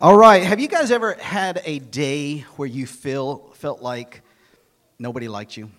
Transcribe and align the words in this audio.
All 0.00 0.16
right. 0.16 0.42
Have 0.42 0.58
you 0.58 0.66
guys 0.66 0.90
ever 0.90 1.14
had 1.14 1.62
a 1.64 1.78
day 1.78 2.40
where 2.56 2.66
you 2.66 2.84
feel 2.84 3.52
felt 3.54 3.80
like 3.80 4.22
nobody 4.98 5.28
liked 5.28 5.56
you? 5.56 5.70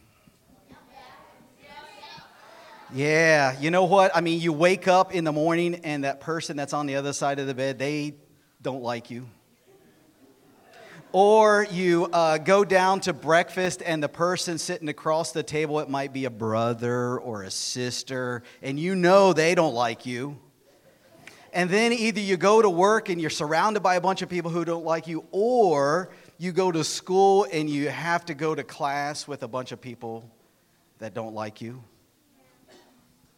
Yeah, 2.94 3.59
you 3.59 3.72
know 3.72 3.84
what? 3.84 4.16
I 4.16 4.22
mean, 4.22 4.40
you 4.40 4.54
wake 4.54 4.88
up 4.88 5.14
in 5.14 5.26
the 5.26 5.34
morning 5.34 5.82
and 5.84 6.06
that 6.06 6.22
person 6.22 6.56
that's 6.56 6.72
on 6.72 6.86
the 6.86 6.96
other 6.96 7.12
side 7.12 7.40
of 7.40 7.48
the 7.48 7.54
bed, 7.54 7.78
they 7.78 8.16
don't 8.62 8.82
like 8.82 9.12
you. 9.12 9.28
Or 11.12 11.68
you 11.70 12.06
uh, 12.06 12.38
go 12.38 12.64
down 12.64 13.02
to 13.02 13.12
breakfast 13.12 13.84
and 13.86 14.02
the 14.02 14.08
person 14.08 14.58
sitting 14.59 14.88
across 14.88 15.34
the 15.34 15.44
table, 15.44 15.82
it 15.82 15.90
might 15.90 16.14
be 16.14 16.23
a 16.23 16.30
brother 16.30 17.20
or 17.20 17.44
a 17.44 17.52
sister, 17.52 18.44
and 18.61 18.80
you 18.80 18.95
know 18.95 19.34
they 19.34 19.56
don't 19.56 19.73
like 19.73 20.06
you. 20.06 20.39
And 21.56 21.70
then 21.70 21.94
either 21.94 22.20
you 22.20 22.36
go 22.36 22.61
to 22.61 22.70
work 22.70 23.08
and 23.08 23.20
you're 23.20 23.30
surrounded 23.30 23.81
by 23.81 23.95
a 23.95 24.02
bunch 24.02 24.22
of 24.22 24.28
people 24.28 24.52
who 24.52 24.66
don't 24.66 24.84
like 24.84 25.08
you, 25.08 25.25
or 25.31 26.09
you 26.38 26.52
go 26.52 26.70
to 26.70 26.84
school 26.84 27.48
and 27.50 27.70
you 27.70 27.88
have 27.88 28.25
to 28.25 28.34
go 28.34 28.53
to 28.53 28.61
class 28.61 29.25
with 29.25 29.42
a 29.42 29.48
bunch 29.48 29.72
of 29.72 29.80
people 29.80 30.30
that 31.00 31.14
don't 31.14 31.33
like 31.33 31.61
you. 31.61 31.81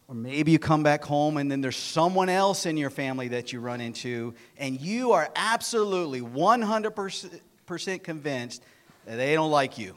Or 0.08 0.16
maybe 0.16 0.50
you 0.50 0.58
come 0.58 0.82
back 0.82 1.04
home 1.04 1.36
and 1.36 1.48
then 1.48 1.60
there's 1.60 1.76
someone 1.76 2.28
else 2.28 2.66
in 2.66 2.76
your 2.76 2.90
family 2.90 3.28
that 3.28 3.52
you 3.52 3.60
run 3.60 3.80
into, 3.80 4.34
and 4.56 4.80
you 4.80 5.12
are 5.12 5.30
absolutely 5.36 6.20
100% 6.20 8.02
convinced 8.02 8.64
that 9.06 9.16
they 9.16 9.34
don't 9.34 9.52
like 9.52 9.78
you. 9.78 9.94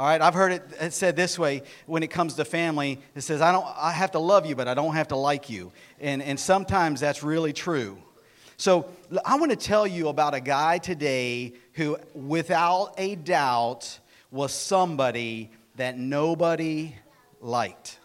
All 0.00 0.06
right, 0.06 0.22
I've 0.22 0.32
heard 0.32 0.62
it 0.80 0.94
said 0.94 1.14
this 1.14 1.38
way 1.38 1.62
when 1.84 2.02
it 2.02 2.06
comes 2.06 2.32
to 2.36 2.44
family. 2.46 3.02
It 3.14 3.20
says, 3.20 3.42
I, 3.42 3.52
don't, 3.52 3.66
I 3.76 3.92
have 3.92 4.12
to 4.12 4.18
love 4.18 4.46
you, 4.46 4.56
but 4.56 4.66
I 4.66 4.72
don't 4.72 4.94
have 4.94 5.08
to 5.08 5.16
like 5.16 5.50
you. 5.50 5.72
And, 6.00 6.22
and 6.22 6.40
sometimes 6.40 7.00
that's 7.00 7.22
really 7.22 7.52
true. 7.52 7.98
So 8.56 8.88
I 9.26 9.36
want 9.36 9.50
to 9.50 9.58
tell 9.58 9.86
you 9.86 10.08
about 10.08 10.32
a 10.32 10.40
guy 10.40 10.78
today 10.78 11.52
who, 11.74 11.98
without 12.14 12.94
a 12.96 13.14
doubt, 13.14 13.98
was 14.30 14.54
somebody 14.54 15.50
that 15.76 15.98
nobody 15.98 16.94
liked. 17.42 17.98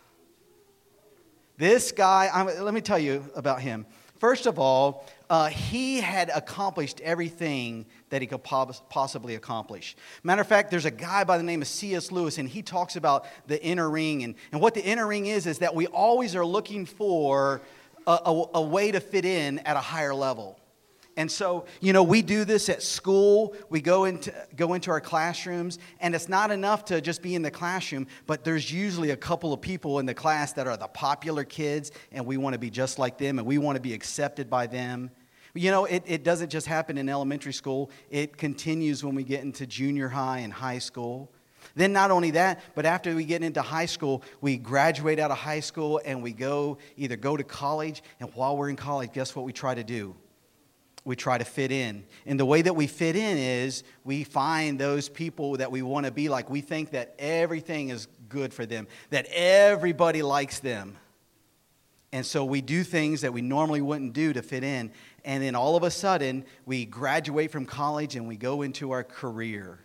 This 1.55 1.93
guy, 1.93 2.29
I'm, 2.33 2.47
let 2.47 2.73
me 2.73 2.81
tell 2.81 2.99
you 2.99 3.23
about 3.37 3.61
him. 3.61 3.85
First 4.17 4.45
of 4.45 4.57
all, 4.59 5.05
uh, 5.29 5.47
he 5.47 5.97
had 5.97 6.29
accomplished 6.33 7.01
everything 7.01 7.85
that 8.09 8.21
he 8.21 8.27
could 8.27 8.43
possibly 8.43 9.35
accomplish. 9.35 9.95
Matter 10.23 10.41
of 10.41 10.47
fact, 10.47 10.71
there's 10.71 10.85
a 10.85 10.91
guy 10.91 11.23
by 11.23 11.37
the 11.37 11.43
name 11.43 11.61
of 11.61 11.67
C.S. 11.67 12.11
Lewis, 12.11 12.37
and 12.37 12.47
he 12.47 12.61
talks 12.61 12.95
about 12.95 13.25
the 13.47 13.61
inner 13.63 13.89
ring. 13.89 14.23
And, 14.23 14.35
and 14.51 14.61
what 14.61 14.73
the 14.73 14.83
inner 14.83 15.07
ring 15.07 15.25
is, 15.25 15.47
is 15.47 15.59
that 15.59 15.75
we 15.75 15.87
always 15.87 16.35
are 16.35 16.45
looking 16.45 16.85
for 16.85 17.61
a, 18.07 18.11
a, 18.11 18.45
a 18.55 18.61
way 18.61 18.91
to 18.91 18.99
fit 18.99 19.25
in 19.25 19.59
at 19.59 19.75
a 19.75 19.81
higher 19.81 20.13
level. 20.15 20.59
And 21.17 21.31
so, 21.31 21.65
you 21.79 21.93
know, 21.93 22.03
we 22.03 22.21
do 22.21 22.43
this 22.43 22.67
at 22.67 22.83
school. 22.83 23.55
We 23.69 23.79
go 23.79 24.03
into, 24.03 24.33
go 24.55 24.73
into 24.73 24.91
our 24.91 24.99
classrooms, 24.99 25.79
and 26.01 26.13
it's 26.13 26.27
not 26.27 26.51
enough 26.51 26.83
to 26.85 26.99
just 26.99 27.21
be 27.21 27.35
in 27.35 27.41
the 27.41 27.51
classroom, 27.51 28.07
but 28.27 28.43
there's 28.43 28.69
usually 28.69 29.11
a 29.11 29.15
couple 29.15 29.53
of 29.53 29.61
people 29.61 29.99
in 29.99 30.05
the 30.05 30.13
class 30.13 30.51
that 30.53 30.67
are 30.67 30.75
the 30.75 30.87
popular 30.87 31.45
kids, 31.45 31.91
and 32.11 32.25
we 32.25 32.35
want 32.35 32.53
to 32.53 32.59
be 32.59 32.69
just 32.69 32.99
like 32.99 33.17
them, 33.17 33.39
and 33.39 33.47
we 33.47 33.57
want 33.57 33.77
to 33.77 33.81
be 33.81 33.93
accepted 33.93 34.49
by 34.49 34.67
them. 34.67 35.09
You 35.53 35.71
know, 35.71 35.85
it, 35.85 36.03
it 36.05 36.23
doesn't 36.25 36.49
just 36.49 36.67
happen 36.67 36.97
in 36.97 37.07
elementary 37.07 37.53
school, 37.53 37.91
it 38.09 38.35
continues 38.35 39.01
when 39.01 39.15
we 39.15 39.23
get 39.23 39.41
into 39.43 39.65
junior 39.65 40.09
high 40.09 40.39
and 40.39 40.51
high 40.51 40.79
school. 40.79 41.31
Then, 41.75 41.93
not 41.93 42.11
only 42.11 42.31
that, 42.31 42.61
but 42.75 42.85
after 42.85 43.15
we 43.15 43.23
get 43.23 43.41
into 43.41 43.61
high 43.61 43.85
school, 43.85 44.21
we 44.41 44.57
graduate 44.57 45.17
out 45.17 45.31
of 45.31 45.37
high 45.37 45.61
school 45.61 46.01
and 46.03 46.21
we 46.21 46.33
go 46.33 46.77
either 46.97 47.15
go 47.15 47.37
to 47.37 47.43
college, 47.45 48.03
and 48.19 48.29
while 48.33 48.57
we're 48.57 48.69
in 48.69 48.75
college, 48.75 49.13
guess 49.13 49.33
what 49.33 49.45
we 49.45 49.53
try 49.53 49.73
to 49.73 49.83
do? 49.83 50.13
We 51.05 51.15
try 51.15 51.37
to 51.37 51.45
fit 51.45 51.71
in. 51.71 52.03
And 52.25 52.39
the 52.39 52.45
way 52.45 52.63
that 52.63 52.75
we 52.75 52.87
fit 52.87 53.15
in 53.15 53.37
is 53.37 53.83
we 54.03 54.23
find 54.23 54.79
those 54.79 55.07
people 55.07 55.57
that 55.57 55.71
we 55.71 55.83
want 55.83 56.07
to 56.07 56.11
be 56.11 56.27
like. 56.27 56.49
We 56.49 56.61
think 56.61 56.91
that 56.91 57.15
everything 57.19 57.89
is 57.89 58.07
good 58.27 58.53
for 58.53 58.65
them, 58.65 58.87
that 59.11 59.27
everybody 59.31 60.23
likes 60.23 60.59
them. 60.59 60.97
And 62.11 62.25
so 62.25 62.43
we 62.43 62.61
do 62.61 62.83
things 62.83 63.21
that 63.21 63.33
we 63.33 63.41
normally 63.41 63.81
wouldn't 63.81 64.13
do 64.13 64.33
to 64.33 64.41
fit 64.41 64.63
in. 64.63 64.91
And 65.23 65.43
then 65.43 65.53
all 65.53 65.75
of 65.75 65.83
a 65.83 65.91
sudden, 65.91 66.45
we 66.65 66.85
graduate 66.85 67.51
from 67.51 67.65
college 67.65 68.15
and 68.15 68.27
we 68.27 68.35
go 68.35 68.63
into 68.63 68.91
our 68.91 69.03
career. 69.03 69.79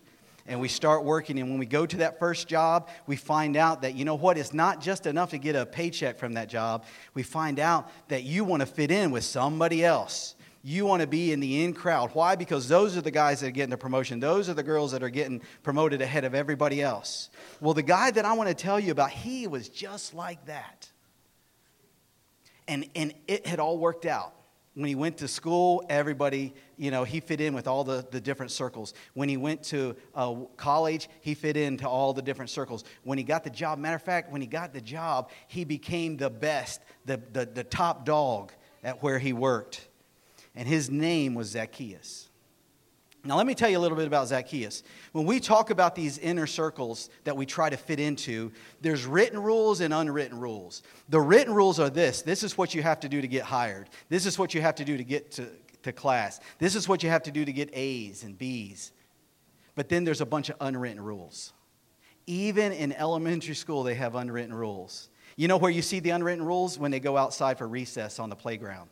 And 0.46 0.58
we 0.58 0.68
start 0.68 1.04
working. 1.04 1.38
And 1.38 1.50
when 1.50 1.58
we 1.58 1.66
go 1.66 1.84
to 1.84 1.98
that 1.98 2.18
first 2.18 2.48
job, 2.48 2.88
we 3.06 3.16
find 3.16 3.56
out 3.56 3.82
that, 3.82 3.94
you 3.94 4.04
know 4.04 4.14
what, 4.14 4.38
it's 4.38 4.54
not 4.54 4.80
just 4.80 5.06
enough 5.06 5.30
to 5.30 5.38
get 5.38 5.54
a 5.54 5.66
paycheck 5.66 6.18
from 6.18 6.32
that 6.34 6.48
job. 6.48 6.86
We 7.14 7.22
find 7.24 7.58
out 7.58 7.90
that 8.08 8.22
you 8.22 8.44
want 8.44 8.60
to 8.60 8.66
fit 8.66 8.90
in 8.90 9.10
with 9.10 9.24
somebody 9.24 9.84
else 9.84 10.34
you 10.62 10.84
want 10.84 11.00
to 11.00 11.06
be 11.06 11.32
in 11.32 11.40
the 11.40 11.64
in 11.64 11.72
crowd. 11.72 12.10
Why? 12.12 12.36
Because 12.36 12.68
those 12.68 12.96
are 12.96 13.00
the 13.00 13.10
guys 13.10 13.40
that 13.40 13.48
are 13.48 13.52
getting 13.52 13.70
the 13.70 13.78
promotion. 13.78 14.20
Those 14.20 14.48
are 14.48 14.54
the 14.54 14.62
girls 14.62 14.92
that 14.92 15.02
are 15.02 15.08
getting 15.08 15.40
promoted 15.62 16.02
ahead 16.02 16.24
of 16.24 16.34
everybody 16.34 16.82
else. 16.82 17.30
Well, 17.60 17.72
the 17.72 17.82
guy 17.82 18.10
that 18.10 18.24
I 18.24 18.34
want 18.34 18.48
to 18.50 18.54
tell 18.54 18.78
you 18.78 18.92
about, 18.92 19.10
he 19.10 19.46
was 19.46 19.68
just 19.68 20.12
like 20.12 20.46
that. 20.46 20.90
And, 22.68 22.86
and 22.94 23.14
it 23.26 23.46
had 23.46 23.58
all 23.58 23.78
worked 23.78 24.04
out. 24.04 24.34
When 24.74 24.86
he 24.86 24.94
went 24.94 25.18
to 25.18 25.28
school, 25.28 25.84
everybody, 25.88 26.54
you 26.76 26.92
know, 26.92 27.02
he 27.02 27.18
fit 27.20 27.40
in 27.40 27.54
with 27.54 27.66
all 27.66 27.82
the, 27.82 28.06
the 28.10 28.20
different 28.20 28.52
circles. 28.52 28.94
When 29.14 29.28
he 29.28 29.36
went 29.36 29.62
to 29.64 29.96
uh, 30.14 30.34
college, 30.56 31.08
he 31.22 31.34
fit 31.34 31.56
into 31.56 31.88
all 31.88 32.12
the 32.12 32.22
different 32.22 32.50
circles. 32.50 32.84
When 33.02 33.18
he 33.18 33.24
got 33.24 33.42
the 33.42 33.50
job, 33.50 33.78
matter 33.78 33.96
of 33.96 34.02
fact, 34.02 34.30
when 34.30 34.40
he 34.40 34.46
got 34.46 34.72
the 34.72 34.80
job, 34.80 35.30
he 35.48 35.64
became 35.64 36.16
the 36.16 36.30
best, 36.30 36.82
the, 37.06 37.20
the, 37.32 37.46
the 37.46 37.64
top 37.64 38.04
dog 38.04 38.52
at 38.84 39.02
where 39.02 39.18
he 39.18 39.32
worked 39.32 39.88
and 40.54 40.66
his 40.66 40.90
name 40.90 41.34
was 41.34 41.48
Zacchaeus. 41.48 42.30
Now, 43.22 43.36
let 43.36 43.46
me 43.46 43.54
tell 43.54 43.68
you 43.68 43.76
a 43.76 43.80
little 43.80 43.98
bit 43.98 44.06
about 44.06 44.28
Zacchaeus. 44.28 44.82
When 45.12 45.26
we 45.26 45.40
talk 45.40 45.68
about 45.68 45.94
these 45.94 46.16
inner 46.16 46.46
circles 46.46 47.10
that 47.24 47.36
we 47.36 47.44
try 47.44 47.68
to 47.68 47.76
fit 47.76 48.00
into, 48.00 48.50
there's 48.80 49.04
written 49.04 49.42
rules 49.42 49.82
and 49.82 49.92
unwritten 49.92 50.38
rules. 50.40 50.82
The 51.10 51.20
written 51.20 51.52
rules 51.52 51.78
are 51.78 51.90
this 51.90 52.22
this 52.22 52.42
is 52.42 52.56
what 52.56 52.74
you 52.74 52.82
have 52.82 53.00
to 53.00 53.08
do 53.08 53.20
to 53.20 53.28
get 53.28 53.42
hired, 53.42 53.90
this 54.08 54.24
is 54.24 54.38
what 54.38 54.54
you 54.54 54.62
have 54.62 54.74
to 54.76 54.84
do 54.84 54.96
to 54.96 55.04
get 55.04 55.32
to, 55.32 55.48
to 55.82 55.92
class, 55.92 56.40
this 56.58 56.74
is 56.74 56.88
what 56.88 57.02
you 57.02 57.10
have 57.10 57.22
to 57.24 57.30
do 57.30 57.44
to 57.44 57.52
get 57.52 57.68
A's 57.74 58.24
and 58.24 58.38
B's. 58.38 58.92
But 59.74 59.90
then 59.90 60.04
there's 60.04 60.22
a 60.22 60.26
bunch 60.26 60.48
of 60.48 60.56
unwritten 60.60 61.02
rules. 61.02 61.52
Even 62.26 62.72
in 62.72 62.92
elementary 62.92 63.54
school, 63.54 63.82
they 63.82 63.94
have 63.94 64.14
unwritten 64.14 64.54
rules. 64.54 65.10
You 65.36 65.48
know 65.48 65.56
where 65.56 65.70
you 65.70 65.82
see 65.82 66.00
the 66.00 66.10
unwritten 66.10 66.44
rules? 66.44 66.78
When 66.78 66.90
they 66.90 67.00
go 67.00 67.16
outside 67.16 67.58
for 67.58 67.68
recess 67.68 68.18
on 68.18 68.30
the 68.30 68.36
playground. 68.36 68.88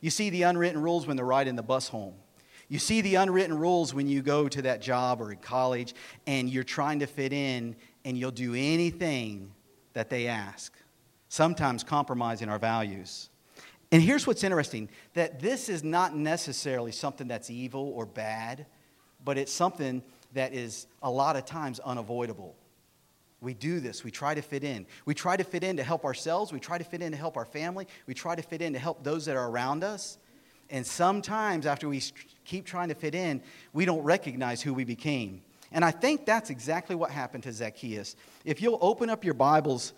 You 0.00 0.10
see 0.10 0.30
the 0.30 0.42
unwritten 0.42 0.80
rules 0.80 1.06
when 1.06 1.16
they're 1.16 1.26
riding 1.26 1.56
the 1.56 1.62
bus 1.62 1.88
home. 1.88 2.14
You 2.68 2.78
see 2.78 3.00
the 3.00 3.16
unwritten 3.16 3.58
rules 3.58 3.92
when 3.92 4.06
you 4.06 4.22
go 4.22 4.48
to 4.48 4.62
that 4.62 4.80
job 4.80 5.20
or 5.20 5.32
in 5.32 5.38
college 5.38 5.94
and 6.26 6.48
you're 6.48 6.62
trying 6.62 7.00
to 7.00 7.06
fit 7.06 7.32
in 7.32 7.74
and 8.04 8.16
you'll 8.16 8.30
do 8.30 8.54
anything 8.54 9.50
that 9.92 10.08
they 10.08 10.28
ask, 10.28 10.72
sometimes 11.28 11.82
compromising 11.82 12.48
our 12.48 12.60
values. 12.60 13.28
And 13.92 14.00
here's 14.00 14.26
what's 14.26 14.44
interesting 14.44 14.88
that 15.14 15.40
this 15.40 15.68
is 15.68 15.82
not 15.82 16.14
necessarily 16.14 16.92
something 16.92 17.26
that's 17.26 17.50
evil 17.50 17.92
or 17.94 18.06
bad, 18.06 18.66
but 19.24 19.36
it's 19.36 19.52
something 19.52 20.02
that 20.34 20.54
is 20.54 20.86
a 21.02 21.10
lot 21.10 21.34
of 21.34 21.44
times 21.44 21.80
unavoidable. 21.80 22.54
We 23.40 23.54
do 23.54 23.80
this. 23.80 24.04
We 24.04 24.10
try 24.10 24.34
to 24.34 24.42
fit 24.42 24.64
in. 24.64 24.86
We 25.06 25.14
try 25.14 25.36
to 25.36 25.44
fit 25.44 25.64
in 25.64 25.78
to 25.78 25.82
help 25.82 26.04
ourselves. 26.04 26.52
We 26.52 26.60
try 26.60 26.76
to 26.78 26.84
fit 26.84 27.00
in 27.00 27.12
to 27.12 27.18
help 27.18 27.36
our 27.36 27.46
family. 27.46 27.86
We 28.06 28.14
try 28.14 28.34
to 28.34 28.42
fit 28.42 28.60
in 28.60 28.74
to 28.74 28.78
help 28.78 29.02
those 29.02 29.24
that 29.26 29.36
are 29.36 29.48
around 29.48 29.82
us. 29.82 30.18
And 30.68 30.86
sometimes, 30.86 31.66
after 31.66 31.88
we 31.88 32.02
keep 32.44 32.64
trying 32.66 32.90
to 32.90 32.94
fit 32.94 33.14
in, 33.14 33.42
we 33.72 33.84
don't 33.84 34.02
recognize 34.02 34.62
who 34.62 34.74
we 34.74 34.84
became. 34.84 35.42
And 35.72 35.84
I 35.84 35.90
think 35.90 36.26
that's 36.26 36.50
exactly 36.50 36.94
what 36.94 37.10
happened 37.10 37.44
to 37.44 37.52
Zacchaeus. 37.52 38.14
If 38.44 38.60
you'll 38.60 38.78
open 38.80 39.08
up 39.08 39.24
your 39.24 39.34
Bibles 39.34 39.94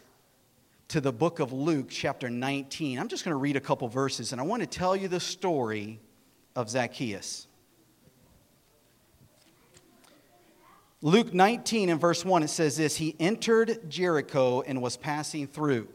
to 0.89 1.01
the 1.01 1.13
book 1.13 1.41
of 1.41 1.53
Luke, 1.53 1.87
chapter 1.89 2.31
19, 2.31 2.99
I'm 2.99 3.09
just 3.09 3.25
going 3.25 3.33
to 3.33 3.39
read 3.39 3.57
a 3.57 3.61
couple 3.61 3.89
verses, 3.89 4.33
and 4.33 4.41
I 4.41 4.45
want 4.45 4.63
to 4.63 4.67
tell 4.67 4.95
you 4.95 5.09
the 5.09 5.21
story 5.21 6.01
of 6.55 6.71
Zacchaeus. 6.71 7.47
Luke 11.05 11.35
19 11.35 11.89
and 11.89 12.01
verse 12.01 12.25
1, 12.25 12.45
it 12.45 12.49
says 12.49 12.77
this 12.77 12.97
He 12.97 13.17
entered 13.19 13.91
Jericho 13.91 14.63
and 14.63 14.81
was 14.81 14.97
passing 14.97 15.49
through. 15.49 15.89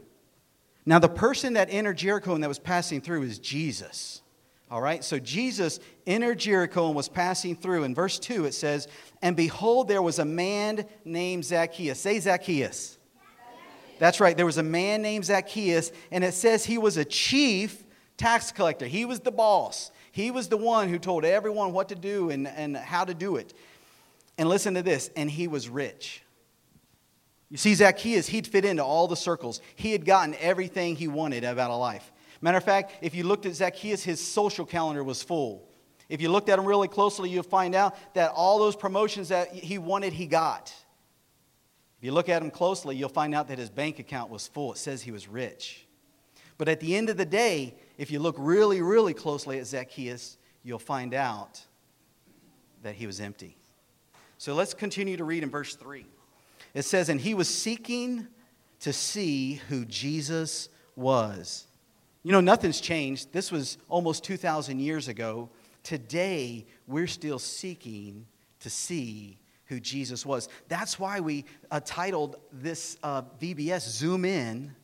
Now, 0.84 0.98
the 0.98 1.08
person 1.08 1.54
that 1.54 1.68
entered 1.70 1.96
Jericho 1.96 2.34
and 2.34 2.44
that 2.44 2.48
was 2.48 2.58
passing 2.58 3.00
through 3.00 3.22
is 3.22 3.38
Jesus. 3.38 4.22
All 4.70 4.82
right, 4.82 5.02
so 5.02 5.18
Jesus 5.18 5.80
entered 6.06 6.38
Jericho 6.38 6.86
and 6.86 6.94
was 6.94 7.08
passing 7.08 7.56
through. 7.56 7.84
In 7.84 7.94
verse 7.94 8.18
2, 8.18 8.44
it 8.44 8.52
says, 8.52 8.86
And 9.22 9.34
behold, 9.34 9.88
there 9.88 10.02
was 10.02 10.18
a 10.18 10.26
man 10.26 10.84
named 11.06 11.46
Zacchaeus. 11.46 11.98
Say 11.98 12.20
Zacchaeus. 12.20 12.98
That's 13.98 14.20
right, 14.20 14.36
there 14.36 14.46
was 14.46 14.58
a 14.58 14.62
man 14.62 15.02
named 15.02 15.24
Zacchaeus, 15.24 15.90
and 16.12 16.22
it 16.22 16.34
says 16.34 16.64
he 16.64 16.78
was 16.78 16.98
a 16.98 17.04
chief 17.04 17.82
tax 18.16 18.52
collector. 18.52 18.86
He 18.86 19.04
was 19.04 19.20
the 19.20 19.32
boss, 19.32 19.90
he 20.12 20.30
was 20.30 20.48
the 20.48 20.56
one 20.56 20.88
who 20.88 20.98
told 20.98 21.24
everyone 21.24 21.72
what 21.72 21.88
to 21.88 21.94
do 21.94 22.30
and, 22.30 22.46
and 22.46 22.76
how 22.76 23.04
to 23.04 23.14
do 23.14 23.36
it. 23.36 23.54
And 24.38 24.48
listen 24.48 24.74
to 24.74 24.82
this, 24.82 25.10
and 25.16 25.30
he 25.30 25.48
was 25.48 25.68
rich. 25.68 26.22
You 27.50 27.56
see, 27.56 27.74
Zacchaeus, 27.74 28.28
he'd 28.28 28.46
fit 28.46 28.64
into 28.64 28.84
all 28.84 29.08
the 29.08 29.16
circles. 29.16 29.60
He 29.74 29.92
had 29.92 30.04
gotten 30.04 30.34
everything 30.40 30.96
he 30.96 31.08
wanted 31.08 31.44
about 31.44 31.70
a 31.70 31.76
life. 31.76 32.12
Matter 32.40 32.58
of 32.58 32.64
fact, 32.64 32.92
if 33.02 33.14
you 33.14 33.24
looked 33.24 33.46
at 33.46 33.54
Zacchaeus, 33.54 34.04
his 34.04 34.24
social 34.24 34.64
calendar 34.64 35.02
was 35.02 35.22
full. 35.22 35.68
If 36.08 36.22
you 36.22 36.30
looked 36.30 36.48
at 36.48 36.58
him 36.58 36.64
really 36.64 36.88
closely, 36.88 37.30
you'll 37.30 37.42
find 37.42 37.74
out 37.74 37.96
that 38.14 38.30
all 38.34 38.58
those 38.58 38.76
promotions 38.76 39.28
that 39.28 39.52
he 39.52 39.76
wanted, 39.76 40.12
he 40.12 40.26
got. 40.26 40.72
If 41.98 42.04
you 42.04 42.12
look 42.12 42.28
at 42.28 42.40
him 42.40 42.50
closely, 42.50 42.96
you'll 42.96 43.08
find 43.08 43.34
out 43.34 43.48
that 43.48 43.58
his 43.58 43.70
bank 43.70 43.98
account 43.98 44.30
was 44.30 44.46
full. 44.46 44.72
It 44.72 44.78
says 44.78 45.02
he 45.02 45.10
was 45.10 45.26
rich. 45.26 45.86
But 46.56 46.68
at 46.68 46.80
the 46.80 46.96
end 46.96 47.08
of 47.10 47.16
the 47.16 47.26
day, 47.26 47.74
if 47.98 48.10
you 48.10 48.20
look 48.20 48.36
really, 48.38 48.80
really 48.82 49.14
closely 49.14 49.58
at 49.58 49.66
Zacchaeus, 49.66 50.38
you'll 50.62 50.78
find 50.78 51.12
out 51.12 51.60
that 52.82 52.94
he 52.94 53.06
was 53.06 53.20
empty. 53.20 53.57
So 54.38 54.54
let's 54.54 54.72
continue 54.72 55.16
to 55.16 55.24
read 55.24 55.42
in 55.42 55.50
verse 55.50 55.74
3. 55.74 56.06
It 56.72 56.82
says, 56.82 57.08
And 57.08 57.20
he 57.20 57.34
was 57.34 57.48
seeking 57.48 58.28
to 58.80 58.92
see 58.92 59.54
who 59.68 59.84
Jesus 59.84 60.68
was. 60.94 61.66
You 62.22 62.32
know, 62.32 62.40
nothing's 62.40 62.80
changed. 62.80 63.32
This 63.32 63.50
was 63.50 63.78
almost 63.88 64.22
2,000 64.24 64.78
years 64.78 65.08
ago. 65.08 65.50
Today, 65.82 66.66
we're 66.86 67.06
still 67.08 67.38
seeking 67.38 68.26
to 68.60 68.70
see 68.70 69.38
who 69.66 69.80
Jesus 69.80 70.24
was. 70.24 70.48
That's 70.68 70.98
why 70.98 71.20
we 71.20 71.44
uh, 71.70 71.80
titled 71.84 72.36
this 72.52 72.96
uh, 73.02 73.22
VBS 73.40 73.88
Zoom 73.88 74.24
In 74.24 74.74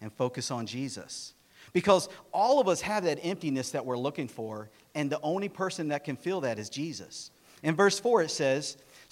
and 0.00 0.12
Focus 0.12 0.50
on 0.50 0.66
Jesus. 0.66 1.34
Because 1.72 2.08
all 2.32 2.60
of 2.60 2.68
us 2.68 2.80
have 2.80 3.04
that 3.04 3.18
emptiness 3.22 3.70
that 3.70 3.84
we're 3.84 3.98
looking 3.98 4.28
for, 4.28 4.70
and 4.94 5.10
the 5.10 5.20
only 5.22 5.48
person 5.48 5.88
that 5.88 6.04
can 6.04 6.16
fill 6.16 6.40
that 6.42 6.58
is 6.58 6.68
Jesus. 6.68 7.30
In 7.62 7.74
verse 7.74 7.98
4, 7.98 8.22
it 8.22 8.30
says, 8.30 8.76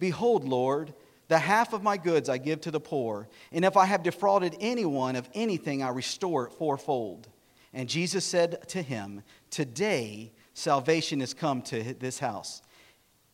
Behold, 0.00 0.48
Lord, 0.48 0.92
the 1.28 1.38
half 1.38 1.72
of 1.72 1.84
my 1.84 1.96
goods 1.96 2.28
I 2.28 2.38
give 2.38 2.62
to 2.62 2.72
the 2.72 2.80
poor, 2.80 3.28
and 3.52 3.64
if 3.64 3.76
I 3.76 3.84
have 3.84 4.02
defrauded 4.02 4.56
anyone 4.58 5.14
of 5.14 5.28
anything, 5.32 5.80
I 5.80 5.90
restore 5.90 6.46
it 6.46 6.54
fourfold. 6.54 7.28
And 7.72 7.88
Jesus 7.88 8.24
said 8.24 8.66
to 8.68 8.82
him, 8.82 9.22
Today 9.50 10.32
salvation 10.54 11.20
has 11.20 11.32
come 11.32 11.62
to 11.62 11.94
this 11.94 12.18
house, 12.18 12.62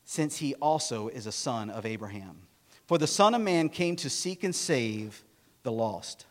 since 0.05 0.37
he 0.37 0.55
also 0.57 1.09
is 1.09 1.27
a 1.27 1.33
son 1.33 1.71
of 1.71 1.87
Abraham. 1.87 2.43
For 2.87 2.99
the 2.99 3.07
Son 3.07 3.35
of 3.35 3.41
Man 3.41 3.69
came 3.69 3.97
to 3.97 4.11
seek 4.11 4.45
and 4.45 4.55
save 4.55 5.25
the 5.63 5.73
lost. 5.73 6.27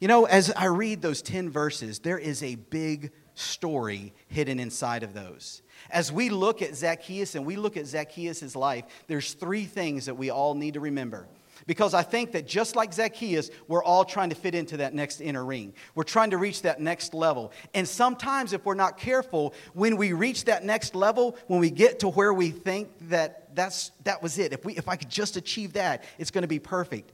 You 0.00 0.08
know, 0.08 0.26
as 0.26 0.50
I 0.50 0.66
read 0.66 1.00
those 1.00 1.22
10 1.22 1.48
verses, 1.50 2.00
there 2.00 2.18
is 2.18 2.42
a 2.42 2.56
big 2.56 3.10
story 3.38 4.12
hidden 4.28 4.58
inside 4.58 5.02
of 5.02 5.14
those. 5.14 5.62
As 5.90 6.12
we 6.12 6.28
look 6.28 6.60
at 6.62 6.74
Zacchaeus 6.74 7.34
and 7.34 7.46
we 7.46 7.56
look 7.56 7.76
at 7.76 7.86
Zacchaeus' 7.86 8.56
life, 8.56 8.84
there's 9.06 9.34
three 9.34 9.64
things 9.64 10.06
that 10.06 10.14
we 10.14 10.30
all 10.30 10.54
need 10.54 10.74
to 10.74 10.80
remember. 10.80 11.26
Because 11.66 11.92
I 11.92 12.02
think 12.02 12.32
that 12.32 12.46
just 12.46 12.76
like 12.76 12.92
Zacchaeus, 12.92 13.50
we're 13.66 13.82
all 13.82 14.04
trying 14.04 14.30
to 14.30 14.36
fit 14.36 14.54
into 14.54 14.78
that 14.78 14.94
next 14.94 15.20
inner 15.20 15.44
ring. 15.44 15.74
We're 15.94 16.04
trying 16.04 16.30
to 16.30 16.38
reach 16.38 16.62
that 16.62 16.80
next 16.80 17.14
level. 17.14 17.52
And 17.74 17.86
sometimes, 17.86 18.52
if 18.52 18.64
we're 18.64 18.74
not 18.74 18.96
careful, 18.96 19.54
when 19.74 19.96
we 19.96 20.12
reach 20.12 20.44
that 20.44 20.64
next 20.64 20.94
level, 20.94 21.36
when 21.46 21.60
we 21.60 21.70
get 21.70 22.00
to 22.00 22.08
where 22.08 22.32
we 22.32 22.50
think 22.50 22.88
that 23.08 23.54
that's, 23.54 23.90
that 24.04 24.22
was 24.22 24.38
it, 24.38 24.52
if, 24.52 24.64
we, 24.64 24.76
if 24.76 24.88
I 24.88 24.96
could 24.96 25.10
just 25.10 25.36
achieve 25.36 25.74
that, 25.74 26.04
it's 26.16 26.30
going 26.30 26.42
to 26.42 26.48
be 26.48 26.60
perfect. 26.60 27.12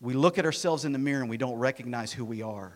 We 0.00 0.14
look 0.14 0.38
at 0.38 0.44
ourselves 0.44 0.84
in 0.84 0.92
the 0.92 0.98
mirror 0.98 1.22
and 1.22 1.30
we 1.30 1.38
don't 1.38 1.58
recognize 1.58 2.12
who 2.12 2.24
we 2.24 2.42
are. 2.42 2.74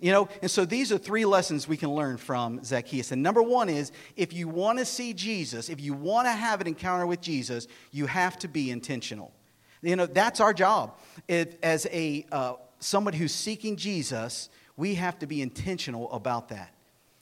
You 0.00 0.12
know, 0.12 0.28
and 0.42 0.50
so 0.50 0.64
these 0.64 0.92
are 0.92 0.98
three 0.98 1.24
lessons 1.24 1.66
we 1.66 1.76
can 1.76 1.92
learn 1.92 2.18
from 2.18 2.62
Zacchaeus. 2.62 3.10
And 3.10 3.20
number 3.22 3.42
one 3.42 3.68
is 3.68 3.90
if 4.16 4.32
you 4.32 4.46
want 4.46 4.78
to 4.78 4.84
see 4.84 5.12
Jesus, 5.12 5.68
if 5.68 5.80
you 5.80 5.92
want 5.92 6.26
to 6.26 6.32
have 6.32 6.60
an 6.60 6.68
encounter 6.68 7.06
with 7.06 7.20
Jesus, 7.20 7.66
you 7.90 8.06
have 8.06 8.38
to 8.38 8.48
be 8.48 8.70
intentional. 8.70 9.32
You 9.82 9.96
know, 9.96 10.06
that's 10.06 10.40
our 10.40 10.54
job. 10.54 10.98
It, 11.26 11.58
as 11.62 11.86
a, 11.90 12.26
uh, 12.30 12.54
somebody 12.78 13.18
who's 13.18 13.34
seeking 13.34 13.76
Jesus, 13.76 14.50
we 14.76 14.94
have 14.94 15.18
to 15.18 15.26
be 15.26 15.42
intentional 15.42 16.10
about 16.12 16.48
that. 16.50 16.72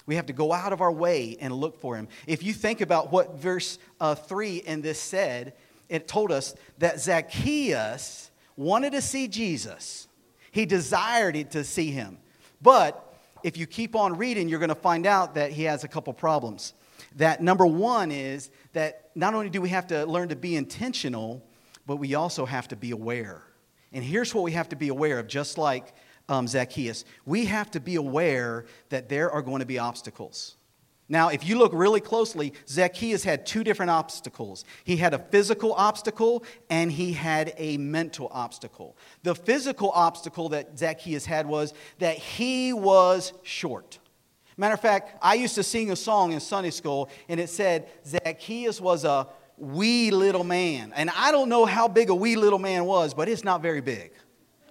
We 0.04 0.16
have 0.16 0.26
to 0.26 0.32
go 0.34 0.52
out 0.52 0.72
of 0.72 0.80
our 0.82 0.92
way 0.92 1.36
and 1.40 1.52
look 1.54 1.80
for 1.80 1.96
him. 1.96 2.08
If 2.26 2.42
you 2.42 2.52
think 2.52 2.82
about 2.82 3.10
what 3.10 3.38
verse 3.38 3.78
uh, 4.00 4.14
3 4.14 4.58
in 4.58 4.82
this 4.82 5.00
said, 5.00 5.54
it 5.88 6.06
told 6.06 6.30
us 6.30 6.54
that 6.78 7.00
Zacchaeus 7.00 8.30
wanted 8.56 8.92
to 8.92 9.00
see 9.00 9.28
Jesus. 9.28 10.08
He 10.50 10.66
desired 10.66 11.50
to 11.52 11.64
see 11.64 11.90
him. 11.90 12.18
But 12.62 13.14
if 13.42 13.56
you 13.56 13.66
keep 13.66 13.94
on 13.94 14.16
reading, 14.16 14.48
you're 14.48 14.58
going 14.58 14.68
to 14.68 14.74
find 14.74 15.06
out 15.06 15.34
that 15.34 15.52
he 15.52 15.64
has 15.64 15.84
a 15.84 15.88
couple 15.88 16.12
problems. 16.12 16.74
That 17.16 17.42
number 17.42 17.66
one 17.66 18.10
is 18.10 18.50
that 18.72 19.10
not 19.14 19.34
only 19.34 19.50
do 19.50 19.60
we 19.60 19.68
have 19.70 19.86
to 19.88 20.04
learn 20.06 20.28
to 20.30 20.36
be 20.36 20.56
intentional, 20.56 21.46
but 21.86 21.96
we 21.96 22.14
also 22.14 22.44
have 22.46 22.68
to 22.68 22.76
be 22.76 22.90
aware. 22.90 23.42
And 23.92 24.04
here's 24.04 24.34
what 24.34 24.44
we 24.44 24.52
have 24.52 24.68
to 24.70 24.76
be 24.76 24.88
aware 24.88 25.18
of, 25.18 25.26
just 25.26 25.58
like 25.58 25.94
um, 26.28 26.48
Zacchaeus. 26.48 27.04
We 27.24 27.44
have 27.46 27.70
to 27.72 27.80
be 27.80 27.94
aware 27.94 28.66
that 28.88 29.08
there 29.08 29.30
are 29.30 29.42
going 29.42 29.60
to 29.60 29.66
be 29.66 29.78
obstacles. 29.78 30.56
Now, 31.08 31.28
if 31.28 31.46
you 31.46 31.56
look 31.56 31.72
really 31.72 32.00
closely, 32.00 32.52
Zacchaeus 32.68 33.22
had 33.22 33.46
two 33.46 33.62
different 33.62 33.90
obstacles. 33.90 34.64
He 34.82 34.96
had 34.96 35.14
a 35.14 35.18
physical 35.18 35.72
obstacle 35.74 36.44
and 36.68 36.90
he 36.90 37.12
had 37.12 37.54
a 37.58 37.76
mental 37.76 38.28
obstacle. 38.32 38.96
The 39.22 39.34
physical 39.34 39.90
obstacle 39.90 40.48
that 40.48 40.76
Zacchaeus 40.76 41.24
had 41.24 41.46
was 41.46 41.74
that 42.00 42.16
he 42.16 42.72
was 42.72 43.32
short. 43.42 44.00
Matter 44.56 44.74
of 44.74 44.80
fact, 44.80 45.16
I 45.22 45.34
used 45.34 45.54
to 45.56 45.62
sing 45.62 45.92
a 45.92 45.96
song 45.96 46.32
in 46.32 46.40
Sunday 46.40 46.70
school 46.70 47.08
and 47.28 47.38
it 47.38 47.50
said 47.50 47.88
Zacchaeus 48.04 48.80
was 48.80 49.04
a 49.04 49.28
wee 49.58 50.10
little 50.10 50.44
man. 50.44 50.92
And 50.96 51.08
I 51.10 51.30
don't 51.30 51.48
know 51.48 51.66
how 51.66 51.86
big 51.86 52.10
a 52.10 52.14
wee 52.14 52.36
little 52.36 52.58
man 52.58 52.84
was, 52.84 53.14
but 53.14 53.28
it's 53.28 53.44
not 53.44 53.62
very 53.62 53.80
big. 53.80 54.12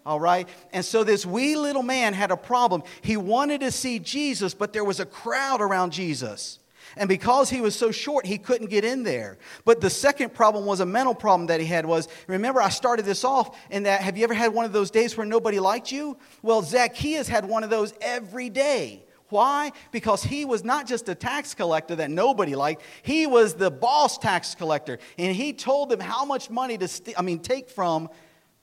All 0.06 0.20
right? 0.20 0.48
And 0.72 0.86
so 0.86 1.04
this 1.04 1.26
wee 1.26 1.56
little 1.56 1.84
man 1.84 2.14
had 2.14 2.32
a 2.32 2.38
problem. 2.38 2.84
He 3.02 3.18
wanted 3.18 3.62
to 3.62 3.72
see 3.72 4.00
Jesus, 4.00 4.54
but 4.54 4.72
there 4.72 4.84
was 4.84 5.00
a 5.00 5.06
crowd 5.06 5.62
around 5.62 5.92
Jesus. 5.92 6.60
And 6.98 7.10
because 7.10 7.50
he 7.50 7.60
was 7.60 7.76
so 7.76 7.92
short, 7.92 8.26
he 8.26 8.38
couldn't 8.38 8.70
get 8.70 8.86
in 8.86 9.04
there. 9.04 9.38
But 9.66 9.82
the 9.82 9.90
second 9.90 10.34
problem 10.34 10.66
was 10.66 10.80
a 10.80 10.86
mental 10.86 11.16
problem 11.16 11.48
that 11.48 11.60
he 11.60 11.66
had 11.66 11.86
was, 11.86 12.08
remember 12.28 12.62
I 12.62 12.70
started 12.70 13.06
this 13.06 13.24
off 13.24 13.58
in 13.70 13.84
that 13.84 14.02
have 14.02 14.18
you 14.18 14.24
ever 14.24 14.34
had 14.34 14.54
one 14.54 14.66
of 14.66 14.72
those 14.72 14.92
days 14.92 15.18
where 15.18 15.26
nobody 15.26 15.60
liked 15.60 15.92
you? 15.92 16.18
Well, 16.42 16.62
Zacchaeus 16.62 17.28
had 17.28 17.46
one 17.46 17.64
of 17.64 17.70
those 17.70 17.94
every 18.00 18.50
day. 18.50 19.04
Why? 19.30 19.72
Because 19.92 20.24
he 20.24 20.46
was 20.46 20.64
not 20.64 20.88
just 20.88 21.10
a 21.10 21.16
tax 21.16 21.54
collector 21.56 21.96
that 21.96 22.12
nobody 22.12 22.56
liked, 22.56 22.84
he 23.02 23.26
was 23.26 23.56
the 23.56 23.72
boss 23.72 24.18
tax 24.18 24.54
collector. 24.54 25.00
And 25.18 25.36
he 25.36 25.52
told 25.52 25.90
them 25.90 26.00
how 26.00 26.26
much 26.26 26.50
money 26.50 26.78
to, 26.78 26.88
st- 26.88 27.20
I 27.20 27.24
mean, 27.24 27.40
take 27.40 27.70
from 27.70 28.10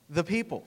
the 0.08 0.22
people. 0.22 0.64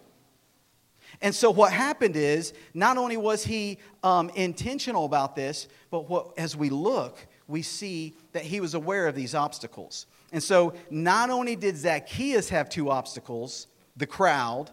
And 1.21 1.33
so 1.33 1.51
what 1.51 1.71
happened 1.71 2.15
is, 2.15 2.53
not 2.73 2.97
only 2.97 3.17
was 3.17 3.43
he 3.43 3.77
um, 4.03 4.29
intentional 4.35 5.05
about 5.05 5.35
this, 5.35 5.67
but 5.89 6.09
what, 6.09 6.33
as 6.37 6.55
we 6.55 6.69
look, 6.69 7.25
we 7.47 7.61
see 7.61 8.15
that 8.33 8.43
he 8.43 8.59
was 8.59 8.73
aware 8.73 9.07
of 9.07 9.15
these 9.15 9.35
obstacles. 9.35 10.07
And 10.31 10.41
so 10.41 10.73
not 10.89 11.29
only 11.29 11.55
did 11.55 11.77
Zacchaeus 11.77 12.49
have 12.49 12.69
two 12.69 12.89
obstacles, 12.89 13.67
the 13.95 14.07
crowd, 14.07 14.71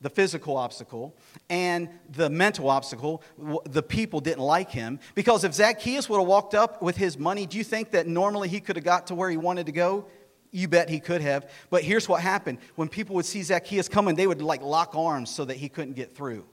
the 0.00 0.10
physical 0.10 0.56
obstacle 0.56 1.16
and 1.48 1.88
the 2.10 2.28
mental 2.28 2.68
obstacle. 2.68 3.22
The 3.64 3.82
people 3.82 4.20
didn't 4.20 4.42
like 4.42 4.70
him. 4.70 5.00
Because 5.14 5.42
if 5.44 5.54
Zacchaeus 5.54 6.08
would 6.08 6.18
have 6.18 6.26
walked 6.26 6.54
up 6.54 6.82
with 6.82 6.96
his 6.96 7.18
money, 7.18 7.46
do 7.46 7.56
you 7.56 7.64
think 7.64 7.92
that 7.92 8.06
normally 8.06 8.48
he 8.48 8.60
could 8.60 8.76
have 8.76 8.84
got 8.84 9.06
to 9.08 9.14
where 9.14 9.30
he 9.30 9.36
wanted 9.36 9.66
to 9.66 9.72
go? 9.72 10.06
You 10.56 10.68
bet 10.68 10.88
he 10.88 11.00
could 11.00 11.20
have. 11.20 11.50
But 11.68 11.82
here's 11.82 12.08
what 12.08 12.22
happened 12.22 12.60
when 12.76 12.88
people 12.88 13.14
would 13.16 13.26
see 13.26 13.42
Zacchaeus 13.42 13.90
coming, 13.90 14.14
they 14.14 14.26
would 14.26 14.40
like 14.40 14.62
lock 14.62 14.94
arms 14.94 15.28
so 15.28 15.44
that 15.44 15.58
he 15.58 15.68
couldn't 15.68 15.92
get 15.92 16.16
through. 16.16 16.46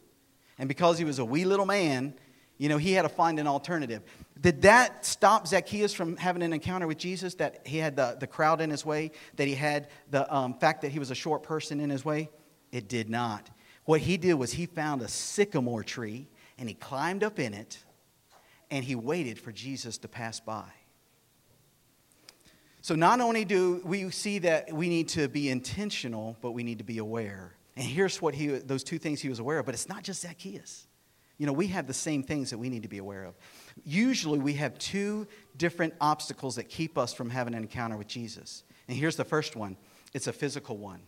And 0.58 0.68
because 0.68 0.98
he 0.98 1.06
was 1.06 1.20
a 1.20 1.26
wee 1.26 1.46
little 1.46 1.66
man, 1.66 2.14
you 2.58 2.68
know, 2.68 2.76
he 2.76 2.92
had 2.92 3.04
to 3.04 3.10
find 3.10 3.40
an 3.40 3.48
alternative. 3.48 4.04
Did 4.42 4.64
that 4.64 5.06
stop 5.06 5.48
Zacchaeus 5.48 5.94
from 5.94 6.18
having 6.18 6.44
an 6.44 6.52
encounter 6.52 6.86
with 6.86 6.98
Jesus? 6.98 7.36
That 7.36 7.66
he 7.66 7.78
had 7.78 7.96
the, 7.96 8.18
the 8.20 8.28
crowd 8.28 8.60
in 8.60 8.70
his 8.70 8.86
way? 8.86 9.12
That 9.38 9.48
he 9.48 9.56
had 9.56 9.88
the 10.12 10.32
um, 10.36 10.56
fact 10.56 10.82
that 10.82 10.92
he 10.92 11.00
was 11.00 11.10
a 11.10 11.16
short 11.16 11.42
person 11.42 11.80
in 11.80 11.90
his 11.90 12.04
way? 12.04 12.30
It 12.74 12.90
did 12.90 13.10
not. 13.10 13.50
What 13.86 14.02
he 14.02 14.18
did 14.18 14.34
was 14.34 14.52
he 14.52 14.66
found 14.66 15.02
a 15.02 15.08
sycamore 15.08 15.84
tree 15.84 16.28
and 16.58 16.68
he 16.68 16.76
climbed 16.76 17.24
up 17.24 17.40
in 17.40 17.54
it 17.54 17.82
and 18.70 18.84
he 18.84 18.96
waited 18.96 19.40
for 19.40 19.54
Jesus 19.54 19.98
to 20.00 20.10
pass 20.10 20.42
by. 20.42 20.66
So, 22.84 22.96
not 22.96 23.22
only 23.22 23.46
do 23.46 23.82
we 23.86 24.10
see 24.10 24.40
that 24.40 24.74
we 24.74 24.90
need 24.90 25.08
to 25.10 25.30
be 25.30 25.50
intentional, 25.50 26.36
but 26.42 26.52
we 26.52 26.64
need 26.64 26.80
to 26.80 26.84
be 26.84 26.98
aware. 26.98 27.56
And 27.78 27.86
here's 27.86 28.22
what 28.22 28.36
he, 28.36 28.48
those 28.48 28.84
two 28.84 29.00
things 29.00 29.22
he 29.22 29.30
was 29.30 29.40
aware 29.40 29.60
of, 29.60 29.66
but 29.66 29.74
it's 29.74 29.88
not 29.88 30.04
just 30.04 30.22
Zacchaeus. 30.22 30.86
You 31.38 31.46
know, 31.46 31.54
we 31.54 31.68
have 31.68 31.88
the 31.88 31.94
same 31.94 32.24
things 32.24 32.50
that 32.50 32.58
we 32.58 32.68
need 32.68 32.84
to 32.84 32.90
be 32.90 32.98
aware 32.98 33.24
of. 33.24 33.36
Usually, 33.86 34.38
we 34.38 34.56
have 34.56 34.78
two 34.78 35.28
different 35.56 35.94
obstacles 36.02 36.58
that 36.58 36.66
keep 36.66 36.98
us 36.98 37.14
from 37.14 37.30
having 37.30 37.54
an 37.54 37.62
encounter 37.64 37.96
with 37.96 38.08
Jesus. 38.08 38.66
And 38.90 38.98
here's 38.98 39.16
the 39.16 39.24
first 39.24 39.56
one 39.56 39.78
it's 40.14 40.28
a 40.28 40.34
physical 40.34 40.76
one. 40.76 41.04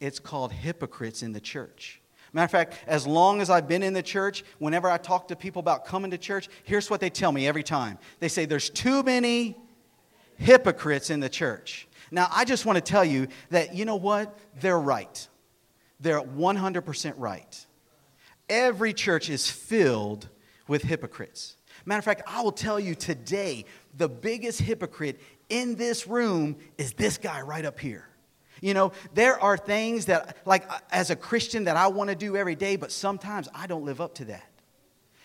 It's 0.00 0.20
called 0.20 0.52
hypocrites 0.52 1.22
in 1.22 1.34
the 1.34 1.40
church. 1.40 2.00
Matter 2.32 2.46
of 2.46 2.50
fact, 2.50 2.78
as 2.86 3.06
long 3.06 3.42
as 3.42 3.50
I've 3.50 3.68
been 3.68 3.82
in 3.82 3.92
the 3.92 4.02
church, 4.02 4.42
whenever 4.58 4.88
I 4.88 4.96
talk 4.96 5.28
to 5.28 5.36
people 5.36 5.60
about 5.60 5.84
coming 5.84 6.12
to 6.12 6.18
church, 6.18 6.48
here's 6.64 6.88
what 6.88 7.00
they 7.00 7.10
tell 7.10 7.30
me 7.30 7.46
every 7.46 7.62
time. 7.62 7.98
They 8.20 8.28
say, 8.28 8.46
There's 8.46 8.70
too 8.70 9.02
many 9.02 9.58
hypocrites 10.40 11.10
in 11.10 11.20
the 11.20 11.28
church. 11.28 11.86
Now, 12.10 12.28
I 12.30 12.44
just 12.44 12.66
want 12.66 12.76
to 12.76 12.80
tell 12.80 13.04
you 13.04 13.28
that, 13.50 13.74
you 13.74 13.84
know 13.84 13.96
what? 13.96 14.36
They're 14.60 14.78
right. 14.78 15.28
They're 16.00 16.20
100% 16.20 17.14
right. 17.18 17.66
Every 18.48 18.92
church 18.92 19.28
is 19.30 19.48
filled 19.48 20.28
with 20.66 20.82
hypocrites. 20.82 21.56
Matter 21.84 21.98
of 21.98 22.04
fact, 22.04 22.22
I 22.26 22.42
will 22.42 22.52
tell 22.52 22.80
you 22.80 22.94
today 22.94 23.66
the 23.96 24.08
biggest 24.08 24.60
hypocrite 24.60 25.20
in 25.48 25.76
this 25.76 26.06
room 26.06 26.56
is 26.78 26.94
this 26.94 27.18
guy 27.18 27.42
right 27.42 27.64
up 27.64 27.78
here. 27.78 28.06
You 28.60 28.74
know, 28.74 28.92
there 29.14 29.40
are 29.40 29.56
things 29.56 30.06
that, 30.06 30.36
like, 30.44 30.70
uh, 30.70 30.78
as 30.90 31.10
a 31.10 31.16
Christian, 31.16 31.64
that 31.64 31.76
I 31.76 31.86
want 31.88 32.10
to 32.10 32.16
do 32.16 32.36
every 32.36 32.56
day, 32.56 32.76
but 32.76 32.92
sometimes 32.92 33.48
I 33.54 33.66
don't 33.66 33.84
live 33.84 34.00
up 34.00 34.16
to 34.16 34.26
that. 34.26 34.49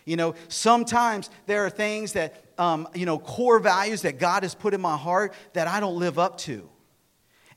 You 0.05 0.15
know, 0.15 0.35
sometimes 0.47 1.29
there 1.47 1.65
are 1.65 1.69
things 1.69 2.13
that, 2.13 2.43
um, 2.57 2.87
you 2.93 3.05
know, 3.05 3.17
core 3.17 3.59
values 3.59 4.03
that 4.03 4.19
God 4.19 4.43
has 4.43 4.53
put 4.53 4.73
in 4.73 4.81
my 4.81 4.95
heart 4.95 5.33
that 5.53 5.67
I 5.67 5.79
don't 5.79 5.97
live 5.97 6.19
up 6.19 6.37
to. 6.39 6.69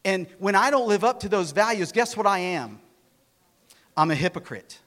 And 0.04 0.26
when 0.38 0.54
I 0.54 0.70
don't 0.70 0.88
live 0.88 1.04
up 1.04 1.20
to 1.20 1.28
those 1.28 1.52
values, 1.52 1.92
guess 1.92 2.16
what 2.16 2.26
I 2.26 2.38
am? 2.38 2.80
I'm 3.96 4.10
a 4.10 4.14
hypocrite. 4.14 4.78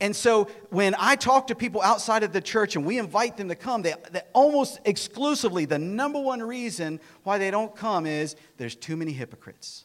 And 0.00 0.14
so 0.14 0.44
when 0.70 0.94
I 0.98 1.16
talk 1.16 1.46
to 1.48 1.54
people 1.54 1.82
outside 1.82 2.22
of 2.22 2.32
the 2.32 2.40
church 2.40 2.76
and 2.76 2.84
we 2.84 2.98
invite 2.98 3.36
them 3.36 3.48
to 3.48 3.54
come, 3.54 3.82
they, 3.82 3.94
they, 4.10 4.20
almost 4.32 4.80
exclusively, 4.84 5.64
the 5.64 5.78
number 5.78 6.20
one 6.20 6.42
reason 6.42 7.00
why 7.22 7.38
they 7.38 7.50
don't 7.50 7.74
come 7.74 8.06
is 8.06 8.36
there's 8.58 8.76
too 8.76 8.96
many 8.96 9.12
hypocrites. 9.12 9.84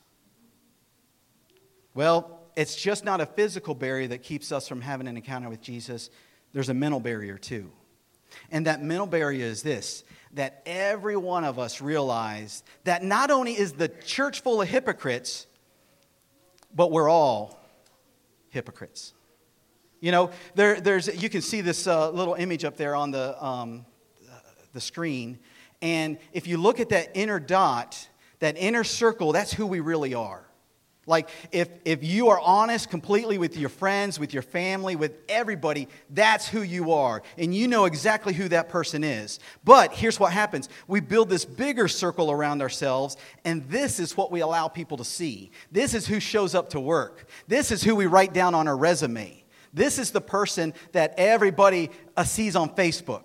Well, 1.93 2.39
it's 2.55 2.75
just 2.75 3.05
not 3.05 3.21
a 3.21 3.25
physical 3.25 3.73
barrier 3.73 4.07
that 4.09 4.23
keeps 4.23 4.51
us 4.51 4.67
from 4.67 4.81
having 4.81 5.07
an 5.07 5.15
encounter 5.15 5.49
with 5.49 5.61
Jesus, 5.61 6.09
there's 6.53 6.69
a 6.69 6.73
mental 6.73 6.99
barrier 6.99 7.37
too. 7.37 7.71
And 8.49 8.65
that 8.65 8.81
mental 8.81 9.07
barrier 9.07 9.45
is 9.45 9.63
this 9.63 10.03
that 10.33 10.61
every 10.65 11.17
one 11.17 11.43
of 11.43 11.59
us 11.59 11.81
realize 11.81 12.63
that 12.85 13.03
not 13.03 13.31
only 13.31 13.51
is 13.51 13.73
the 13.73 13.89
church 13.89 14.41
full 14.41 14.61
of 14.61 14.67
hypocrites, 14.69 15.45
but 16.73 16.89
we're 16.89 17.09
all 17.09 17.59
hypocrites. 18.49 19.13
You 19.99 20.11
know, 20.11 20.31
there, 20.55 20.79
there's, 20.79 21.21
you 21.21 21.29
can 21.29 21.41
see 21.41 21.61
this 21.61 21.85
uh, 21.85 22.09
little 22.11 22.35
image 22.35 22.63
up 22.63 22.77
there 22.77 22.95
on 22.95 23.11
the, 23.11 23.43
um, 23.43 23.85
the 24.73 24.81
screen. 24.81 25.37
And 25.81 26.17
if 26.33 26.47
you 26.47 26.57
look 26.57 26.79
at 26.79 26.89
that 26.89 27.11
inner 27.13 27.39
dot, 27.39 28.07
that 28.39 28.57
inner 28.57 28.83
circle, 28.83 29.33
that's 29.33 29.51
who 29.51 29.67
we 29.67 29.79
really 29.79 30.13
are. 30.13 30.45
Like, 31.11 31.27
if, 31.51 31.67
if 31.83 32.05
you 32.05 32.29
are 32.29 32.39
honest 32.39 32.89
completely 32.89 33.37
with 33.37 33.57
your 33.57 33.67
friends, 33.67 34.17
with 34.17 34.33
your 34.33 34.41
family, 34.41 34.95
with 34.95 35.11
everybody, 35.27 35.89
that's 36.09 36.47
who 36.47 36.61
you 36.61 36.93
are. 36.93 37.21
And 37.37 37.53
you 37.53 37.67
know 37.67 37.83
exactly 37.83 38.33
who 38.33 38.47
that 38.47 38.69
person 38.69 39.03
is. 39.03 39.41
But 39.65 39.91
here's 39.91 40.21
what 40.21 40.31
happens 40.31 40.69
we 40.87 41.01
build 41.01 41.27
this 41.27 41.43
bigger 41.43 41.89
circle 41.89 42.31
around 42.31 42.61
ourselves, 42.61 43.17
and 43.43 43.67
this 43.67 43.99
is 43.99 44.15
what 44.15 44.31
we 44.31 44.39
allow 44.39 44.69
people 44.69 44.95
to 44.97 45.03
see. 45.03 45.51
This 45.69 45.93
is 45.93 46.07
who 46.07 46.21
shows 46.21 46.55
up 46.55 46.69
to 46.69 46.79
work. 46.79 47.27
This 47.45 47.73
is 47.73 47.83
who 47.83 47.93
we 47.93 48.05
write 48.05 48.31
down 48.31 48.55
on 48.55 48.69
our 48.69 48.77
resume. 48.77 49.43
This 49.73 49.99
is 49.99 50.11
the 50.11 50.21
person 50.21 50.73
that 50.93 51.13
everybody 51.17 51.91
uh, 52.15 52.23
sees 52.23 52.55
on 52.55 52.69
Facebook. 52.69 53.23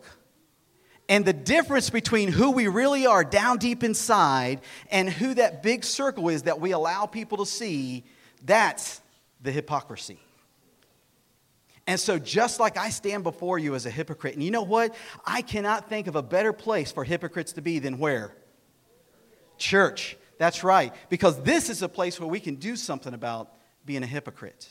And 1.09 1.25
the 1.25 1.33
difference 1.33 1.89
between 1.89 2.33
who 2.33 2.51
we 2.51 2.67
really 2.67 3.07
are 3.07 3.23
down 3.23 3.59
deep 3.59 3.85
inside 3.85 4.61
and 4.91 5.09
who 5.09 5.35
that 5.35 5.63
big 5.63 5.85
circle 5.85 6.29
is 6.29 6.43
that 6.43 6.61
we 6.61 6.73
allow 6.73 7.07
people 7.07 7.39
to 7.39 7.47
see, 7.47 8.05
that's 8.45 9.01
the 9.41 9.53
hypocrisy. 9.53 10.19
And 11.87 12.01
so, 12.01 12.19
just 12.19 12.59
like 12.59 12.77
I 12.77 12.91
stand 12.91 13.23
before 13.23 13.61
you 13.61 13.77
as 13.77 13.87
a 13.87 13.91
hypocrite, 13.91 14.35
and 14.35 14.43
you 14.43 14.51
know 14.51 14.63
what? 14.63 14.97
I 15.25 15.43
cannot 15.43 15.89
think 15.89 16.09
of 16.09 16.17
a 16.17 16.23
better 16.23 16.53
place 16.53 16.91
for 16.91 17.05
hypocrites 17.05 17.53
to 17.53 17.63
be 17.63 17.79
than 17.79 17.99
where? 17.99 18.33
Church. 19.57 20.17
That's 20.39 20.65
right. 20.65 20.93
Because 21.09 21.41
this 21.43 21.71
is 21.71 21.83
a 21.83 21.89
place 21.89 22.19
where 22.19 22.29
we 22.29 22.41
can 22.41 22.57
do 22.57 22.75
something 22.75 23.15
about 23.15 23.53
being 23.85 24.03
a 24.03 24.07
hypocrite. 24.07 24.69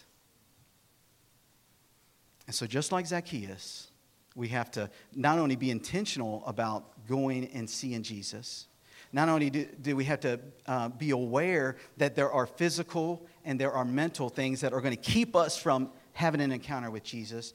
And 2.47 2.53
so, 2.53 2.67
just 2.67 2.91
like 2.91 3.07
Zacchaeus, 3.07 3.87
we 4.35 4.49
have 4.49 4.69
to 4.71 4.89
not 5.15 5.39
only 5.39 5.55
be 5.55 5.71
intentional 5.71 6.43
about 6.45 7.07
going 7.07 7.45
and 7.53 7.69
seeing 7.69 8.03
Jesus, 8.03 8.67
not 9.11 9.29
only 9.29 9.49
do, 9.49 9.65
do 9.81 9.95
we 9.95 10.03
have 10.05 10.19
to 10.21 10.39
uh, 10.67 10.89
be 10.89 11.11
aware 11.11 11.77
that 11.97 12.15
there 12.15 12.29
are 12.31 12.45
physical 12.45 13.25
and 13.45 13.59
there 13.59 13.71
are 13.71 13.85
mental 13.85 14.29
things 14.29 14.61
that 14.61 14.73
are 14.73 14.81
going 14.81 14.95
to 14.95 15.01
keep 15.01 15.35
us 15.35 15.57
from 15.57 15.89
having 16.13 16.41
an 16.41 16.51
encounter 16.51 16.91
with 16.91 17.03
Jesus, 17.03 17.53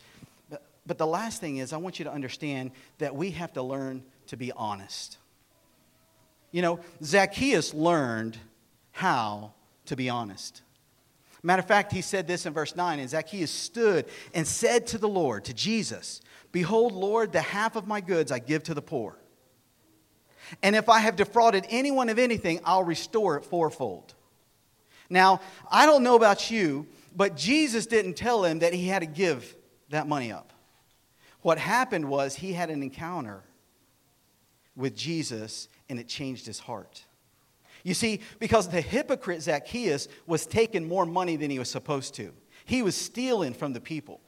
but, 0.49 0.63
but 0.87 0.99
the 0.99 1.07
last 1.07 1.41
thing 1.41 1.59
is, 1.59 1.73
I 1.73 1.77
want 1.77 1.99
you 1.99 2.05
to 2.07 2.13
understand 2.13 2.71
that 2.99 3.15
we 3.15 3.31
have 3.33 3.53
to 3.55 3.63
learn 3.63 4.03
to 4.29 4.37
be 4.37 4.53
honest. 4.53 5.19
You 6.51 6.63
know, 6.63 6.81
Zacchaeus 7.03 7.75
learned 7.75 8.39
how 8.93 9.53
to 9.87 9.97
be 9.97 10.09
honest. 10.09 10.63
Matter 11.43 11.61
of 11.61 11.69
fact, 11.69 11.93
he 11.93 12.03
said 12.03 12.27
this 12.27 12.45
in 12.45 12.53
verse 12.53 12.77
9, 12.77 12.99
and 12.99 13.09
Zacchaeus 13.09 13.51
stood 13.51 14.07
and 14.35 14.47
said 14.47 14.87
to 14.89 14.99
the 14.99 15.09
Lord, 15.09 15.45
to 15.47 15.55
Jesus, 15.55 16.21
Behold, 16.53 16.93
Lord, 16.93 17.33
the 17.33 17.41
half 17.41 17.77
of 17.77 17.87
my 17.87 18.01
goods 18.01 18.31
I 18.31 18.39
give 18.39 18.63
to 18.65 18.75
the 18.75 18.83
poor. 18.83 19.17
And 20.63 20.75
if 20.75 20.89
I 20.89 20.99
have 20.99 21.17
defrauded 21.17 21.67
anyone 21.71 22.09
of 22.09 22.19
anything, 22.19 22.61
I'll 22.65 22.85
restore 22.85 23.37
it 23.37 23.45
fourfold. 23.45 24.15
Now, 25.09 25.41
I 25.71 25.87
don't 25.87 26.03
know 26.03 26.17
about 26.17 26.51
you, 26.51 26.87
but 27.17 27.37
Jesus 27.37 27.87
didn't 27.87 28.15
tell 28.15 28.45
him 28.45 28.61
that 28.61 28.73
he 28.73 28.87
had 28.87 29.01
to 29.01 29.07
give 29.07 29.57
that 29.91 30.07
money 30.07 30.33
up. 30.33 30.53
What 31.43 31.59
happened 31.59 32.09
was 32.09 32.37
he 32.37 32.53
had 32.53 32.71
an 32.71 32.83
encounter 32.83 33.43
with 34.77 34.95
Jesus 34.95 35.69
and 35.89 35.99
it 35.99 36.07
changed 36.07 36.47
his 36.47 36.59
heart. 36.59 37.05
You 37.83 37.95
see, 37.95 38.21
because 38.39 38.69
the 38.69 38.81
hypocrite 38.81 39.43
Zacchaeus 39.43 40.09
was 40.27 40.47
taking 40.47 40.87
more 40.87 41.07
money 41.07 41.37
than 41.37 41.51
he 41.51 41.59
was 41.59 41.71
supposed 41.71 42.15
to, 42.15 42.33
he 42.65 42.83
was 42.83 42.95
stealing 42.95 43.55
from 43.55 43.73
the 43.73 43.81
people. 43.81 44.21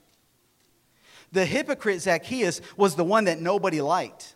The 1.32 1.44
hypocrite 1.46 2.00
Zacchaeus 2.00 2.60
was 2.76 2.94
the 2.94 3.04
one 3.04 3.24
that 3.24 3.40
nobody 3.40 3.80
liked. 3.80 4.34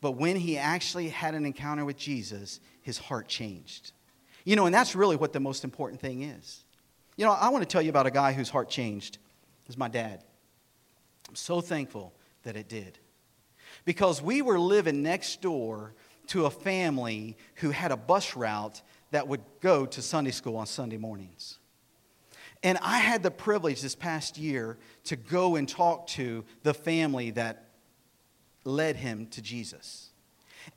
But 0.00 0.12
when 0.12 0.36
he 0.36 0.58
actually 0.58 1.08
had 1.08 1.34
an 1.34 1.46
encounter 1.46 1.84
with 1.84 1.96
Jesus, 1.96 2.60
his 2.82 2.98
heart 2.98 3.28
changed. 3.28 3.92
You 4.44 4.56
know, 4.56 4.66
and 4.66 4.74
that's 4.74 4.94
really 4.94 5.16
what 5.16 5.32
the 5.32 5.40
most 5.40 5.64
important 5.64 6.00
thing 6.00 6.22
is. 6.22 6.64
You 7.16 7.24
know, 7.24 7.32
I 7.32 7.48
want 7.50 7.62
to 7.62 7.68
tell 7.68 7.80
you 7.80 7.90
about 7.90 8.06
a 8.06 8.10
guy 8.10 8.32
whose 8.32 8.50
heart 8.50 8.68
changed. 8.68 9.18
Is 9.68 9.78
my 9.78 9.88
dad. 9.88 10.24
I'm 11.28 11.36
so 11.36 11.60
thankful 11.60 12.12
that 12.42 12.56
it 12.56 12.68
did. 12.68 12.98
Because 13.84 14.20
we 14.20 14.42
were 14.42 14.58
living 14.58 15.02
next 15.02 15.40
door 15.40 15.94
to 16.32 16.46
a 16.46 16.50
family 16.50 17.36
who 17.56 17.68
had 17.68 17.92
a 17.92 17.96
bus 17.96 18.36
route 18.36 18.80
that 19.10 19.28
would 19.28 19.42
go 19.60 19.84
to 19.84 20.00
Sunday 20.00 20.30
school 20.30 20.56
on 20.56 20.64
Sunday 20.64 20.96
mornings. 20.96 21.58
And 22.62 22.78
I 22.80 22.96
had 23.00 23.22
the 23.22 23.30
privilege 23.30 23.82
this 23.82 23.94
past 23.94 24.38
year 24.38 24.78
to 25.04 25.16
go 25.16 25.56
and 25.56 25.68
talk 25.68 26.06
to 26.08 26.42
the 26.62 26.72
family 26.72 27.32
that 27.32 27.68
led 28.64 28.96
him 28.96 29.26
to 29.26 29.42
Jesus. 29.42 30.08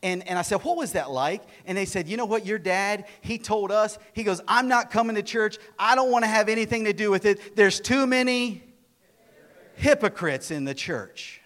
And, 0.04 0.28
and 0.28 0.38
I 0.38 0.42
said, 0.42 0.62
What 0.66 0.76
was 0.76 0.92
that 0.92 1.10
like? 1.10 1.44
And 1.66 1.78
they 1.78 1.86
said, 1.86 2.10
You 2.10 2.18
know 2.18 2.26
what? 2.26 2.46
Your 2.46 2.60
dad, 2.60 3.06
he 3.22 3.38
told 3.38 3.72
us, 3.72 3.98
he 4.12 4.24
goes, 4.24 4.42
I'm 4.50 4.68
not 4.68 4.92
coming 4.92 5.16
to 5.16 5.24
church. 5.24 5.58
I 5.80 5.96
don't 5.96 6.12
want 6.12 6.26
to 6.26 6.30
have 6.30 6.50
anything 6.50 6.84
to 6.84 6.92
do 6.92 7.12
with 7.12 7.24
it. 7.26 7.56
There's 7.56 7.80
too 7.80 8.06
many 8.06 8.62
hypocrites 9.76 10.52
in 10.52 10.66
the 10.66 10.74
church. 10.74 11.40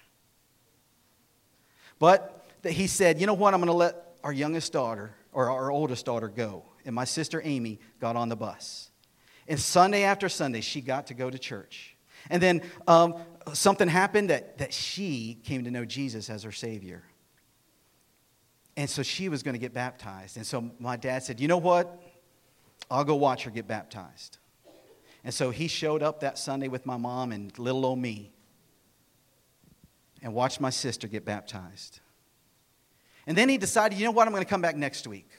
But 2.00 2.38
he 2.66 2.88
said, 2.88 3.20
You 3.20 3.28
know 3.28 3.34
what? 3.34 3.54
I'm 3.54 3.60
going 3.60 3.68
to 3.68 3.74
let 3.74 3.96
our 4.24 4.34
youngest 4.34 4.74
daughter 4.74 5.16
or 5.32 5.50
our 5.50 5.72
oldest 5.72 6.06
daughter 6.06 6.28
go. 6.28 6.66
And 6.86 6.96
my 6.96 7.06
sister 7.06 7.42
Amy 7.44 7.80
got 8.00 8.16
on 8.16 8.30
the 8.30 8.36
bus. 8.36 8.89
And 9.48 9.60
Sunday 9.60 10.04
after 10.04 10.30
Sunday, 10.30 10.62
she 10.62 10.82
got 10.82 11.08
to 11.08 11.13
go 11.13 11.30
to 11.30 11.39
church. 11.39 11.96
And 12.30 12.42
then 12.42 12.62
um, 12.88 13.16
something 13.54 13.88
happened 13.88 14.30
that, 14.30 14.58
that 14.60 14.74
she 14.74 15.39
came 15.44 15.63
to 15.63 15.72
know 15.72 15.86
Jesus 15.86 16.30
as 16.30 16.44
her 16.44 16.51
Savior. 16.51 17.04
And 18.78 18.89
so 18.89 19.04
she 19.04 19.30
was 19.30 19.44
going 19.44 19.54
to 19.54 19.60
get 19.60 19.74
baptized. 19.74 20.38
And 20.38 20.46
so 20.46 20.72
my 20.80 20.96
dad 20.96 21.24
said, 21.24 21.39
You 21.39 21.48
know 21.48 21.58
what? 21.58 22.01
I'll 22.89 23.04
go 23.04 23.16
watch 23.16 23.44
her 23.44 23.51
get 23.51 23.68
baptized. 23.68 24.38
And 25.24 25.34
so 25.34 25.51
he 25.51 25.68
showed 25.68 26.01
up 26.01 26.22
that 26.22 26.38
Sunday 26.38 26.70
with 26.70 26.86
my 26.86 26.98
mom 26.98 27.32
and 27.32 27.58
little 27.60 27.86
old 27.86 28.00
me 28.00 28.32
and 30.22 30.34
watched 30.34 30.62
my 30.62 30.70
sister 30.70 31.08
get 31.08 31.25
baptized. 31.25 32.00
And 33.29 33.38
then 33.38 33.48
he 33.48 33.59
decided, 33.59 34.00
you 34.00 34.05
know 34.05 34.12
what, 34.12 34.27
I'm 34.27 34.33
going 34.33 34.43
to 34.43 34.50
come 34.50 34.62
back 34.62 34.75
next 34.75 35.05
week. 35.05 35.29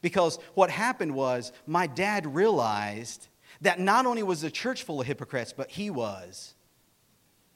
Because 0.00 0.38
what 0.54 0.70
happened 0.70 1.14
was 1.14 1.52
my 1.66 1.86
dad 1.86 2.34
realized 2.34 3.28
that 3.60 3.78
not 3.78 4.06
only 4.06 4.22
was 4.22 4.40
the 4.40 4.50
church 4.50 4.84
full 4.84 5.02
of 5.02 5.06
hypocrites, 5.06 5.52
but 5.52 5.70
he 5.70 5.90
was 5.90 6.54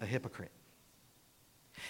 a 0.02 0.06
hypocrite. 0.06 0.52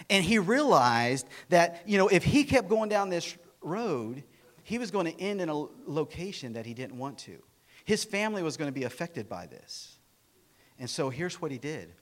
And 0.09 0.25
he 0.25 0.39
realized 0.39 1.27
that, 1.49 1.83
you 1.85 1.99
know, 1.99 2.07
if 2.07 2.23
he 2.23 2.45
kept 2.45 2.69
going 2.69 2.89
down 2.89 3.09
this 3.09 3.37
road, 3.61 4.23
he 4.63 4.79
was 4.79 4.93
going 4.93 5.07
to 5.07 5.21
end 5.21 5.41
in 5.41 5.49
a 5.49 5.65
location 5.87 6.53
that 6.53 6.65
he 6.65 6.75
didn't 6.75 6.97
want 6.97 7.19
to. 7.19 7.43
His 7.85 8.05
family 8.05 8.43
was 8.45 8.57
going 8.57 8.69
to 8.69 8.81
be 8.81 8.85
affected 8.85 9.29
by 9.29 9.47
this. 9.47 9.99
And 10.79 10.89
so 10.89 11.11
here's 11.11 11.41
what 11.43 11.51
he 11.51 11.59
did. 11.59 11.93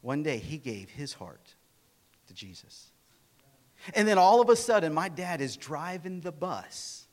One 0.00 0.24
day 0.24 0.38
he 0.38 0.58
gave 0.58 0.90
his 0.90 1.12
heart 1.12 1.54
to 2.26 2.34
Jesus. 2.34 2.91
And 3.94 4.06
then 4.06 4.18
all 4.18 4.40
of 4.40 4.48
a 4.48 4.56
sudden, 4.56 4.92
my 4.92 5.08
dad 5.08 5.40
is 5.40 5.56
driving 5.56 6.20
the 6.20 6.32
bus 6.32 7.06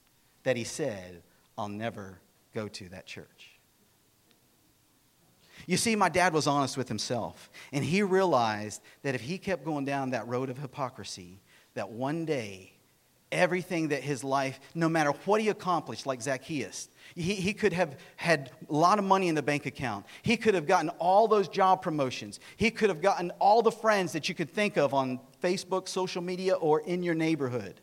that 0.43 0.55
he 0.55 0.63
said, 0.63 1.21
I'll 1.57 1.67
never 1.67 2.19
go 2.53 2.67
to 2.67 2.89
that 2.89 3.05
church. 3.05 3.59
You 5.65 5.77
see, 5.77 5.95
my 5.95 6.09
dad 6.09 6.33
was 6.33 6.47
honest 6.47 6.77
with 6.77 6.87
himself, 6.87 7.49
and 7.71 7.83
he 7.83 8.01
realized 8.01 8.81
that 9.03 9.13
if 9.13 9.21
he 9.21 9.37
kept 9.37 9.65
going 9.65 9.85
down 9.85 10.11
that 10.11 10.27
road 10.27 10.49
of 10.49 10.57
hypocrisy, 10.57 11.41
that 11.73 11.89
one 11.89 12.25
day, 12.25 12.73
everything 13.31 13.89
that 13.89 14.01
his 14.01 14.23
life, 14.23 14.59
no 14.73 14.89
matter 14.89 15.11
what 15.25 15.41
he 15.41 15.49
accomplished, 15.49 16.05
like 16.05 16.21
Zacchaeus, 16.21 16.89
he, 17.13 17.35
he 17.35 17.53
could 17.53 17.73
have 17.73 17.97
had 18.15 18.51
a 18.69 18.73
lot 18.73 18.99
of 18.99 19.05
money 19.05 19.27
in 19.27 19.35
the 19.35 19.43
bank 19.43 19.65
account. 19.65 20.05
He 20.21 20.37
could 20.37 20.53
have 20.53 20.65
gotten 20.65 20.89
all 20.97 21.27
those 21.27 21.47
job 21.47 21.81
promotions. 21.81 22.39
He 22.55 22.71
could 22.71 22.89
have 22.89 23.01
gotten 23.01 23.31
all 23.39 23.61
the 23.61 23.71
friends 23.71 24.13
that 24.13 24.29
you 24.29 24.35
could 24.35 24.49
think 24.49 24.77
of 24.77 24.93
on 24.93 25.19
Facebook, 25.41 25.87
social 25.87 26.21
media, 26.21 26.55
or 26.55 26.81
in 26.81 27.03
your 27.03 27.15
neighborhood. 27.15 27.81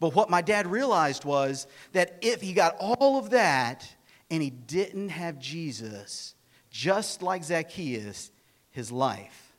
But 0.00 0.14
what 0.14 0.30
my 0.30 0.42
dad 0.42 0.66
realized 0.66 1.24
was 1.24 1.66
that 1.92 2.18
if 2.20 2.40
he 2.40 2.52
got 2.52 2.76
all 2.78 3.18
of 3.18 3.30
that 3.30 3.88
and 4.30 4.42
he 4.42 4.50
didn't 4.50 5.08
have 5.08 5.38
Jesus, 5.38 6.34
just 6.70 7.22
like 7.22 7.42
Zacchaeus, 7.42 8.30
his 8.70 8.92
life 8.92 9.52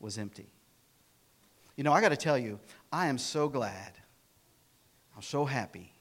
was 0.00 0.18
empty. 0.18 0.52
You 1.76 1.84
know, 1.84 1.92
I 1.92 2.00
got 2.00 2.10
to 2.10 2.16
tell 2.16 2.38
you, 2.38 2.58
I 2.92 3.06
am 3.06 3.18
so 3.18 3.48
glad, 3.48 3.92
I'm 5.14 5.22
so 5.22 5.44
happy 5.44 5.92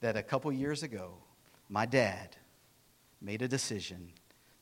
that 0.00 0.16
a 0.16 0.22
couple 0.22 0.52
years 0.52 0.82
ago, 0.82 1.14
my 1.68 1.86
dad 1.86 2.36
made 3.20 3.42
a 3.42 3.48
decision 3.48 4.12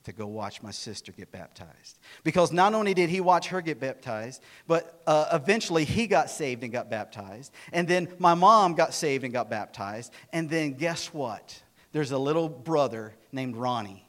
to 0.07 0.13
go 0.13 0.29
watch 0.29 0.63
my 0.63 0.71
sister 0.71 1.11
get 1.11 1.33
baptized. 1.33 1.99
Because 2.23 2.53
not 2.53 2.75
only 2.75 2.95
did 2.95 3.11
he 3.11 3.21
watch 3.21 3.49
her 3.49 3.61
get 3.61 3.81
baptized, 3.81 4.41
but 4.69 5.03
uh, 5.05 5.27
eventually 5.33 5.85
he 5.85 6.07
got 6.07 6.31
saved 6.31 6.63
and 6.63 6.73
got 6.73 6.89
baptized. 6.89 7.53
And 7.73 7.89
then 7.89 8.09
my 8.21 8.35
mom 8.35 8.75
got 8.75 8.95
saved 8.95 9.25
and 9.25 9.33
got 9.33 9.51
baptized. 9.51 10.13
And 10.33 10.49
then 10.49 10.75
guess 10.75 11.13
what? 11.13 11.61
There's 11.91 12.13
a 12.13 12.19
little 12.19 12.49
brother 12.49 13.17
named 13.33 13.57
Ronnie. 13.57 14.09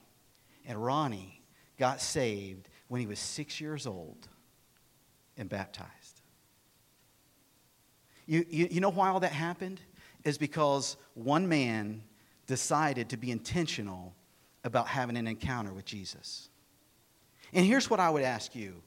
And 0.68 0.84
Ronnie 0.84 1.42
got 1.80 2.00
saved 2.00 2.70
when 2.90 3.02
he 3.02 3.08
was 3.08 3.18
six 3.18 3.60
years 3.60 3.88
old 3.88 4.28
and 5.36 5.50
baptized. 5.50 6.22
You, 8.28 8.46
you, 8.48 8.68
you 8.70 8.82
know 8.82 8.92
why 8.92 9.10
all 9.10 9.22
that 9.22 9.32
happened? 9.32 9.82
Is 10.24 10.38
because 10.38 10.96
one 11.16 11.50
man 11.50 12.04
decided 12.46 13.10
to 13.10 13.18
be 13.18 13.32
intentional 13.32 14.14
about 14.68 14.88
having 14.88 15.18
an 15.18 15.28
encounter 15.28 15.74
with 15.74 15.86
Jesus. 15.86 16.50
And 17.54 17.66
here's 17.66 17.90
what 17.90 18.00
I 18.00 18.10
would 18.10 18.24
ask 18.24 18.56
you 18.56 18.82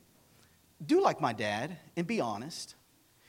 do 0.85 1.03
like 1.03 1.21
my 1.21 1.33
dad 1.33 1.77
and 1.97 2.07
be 2.07 2.21
honest. 2.21 2.75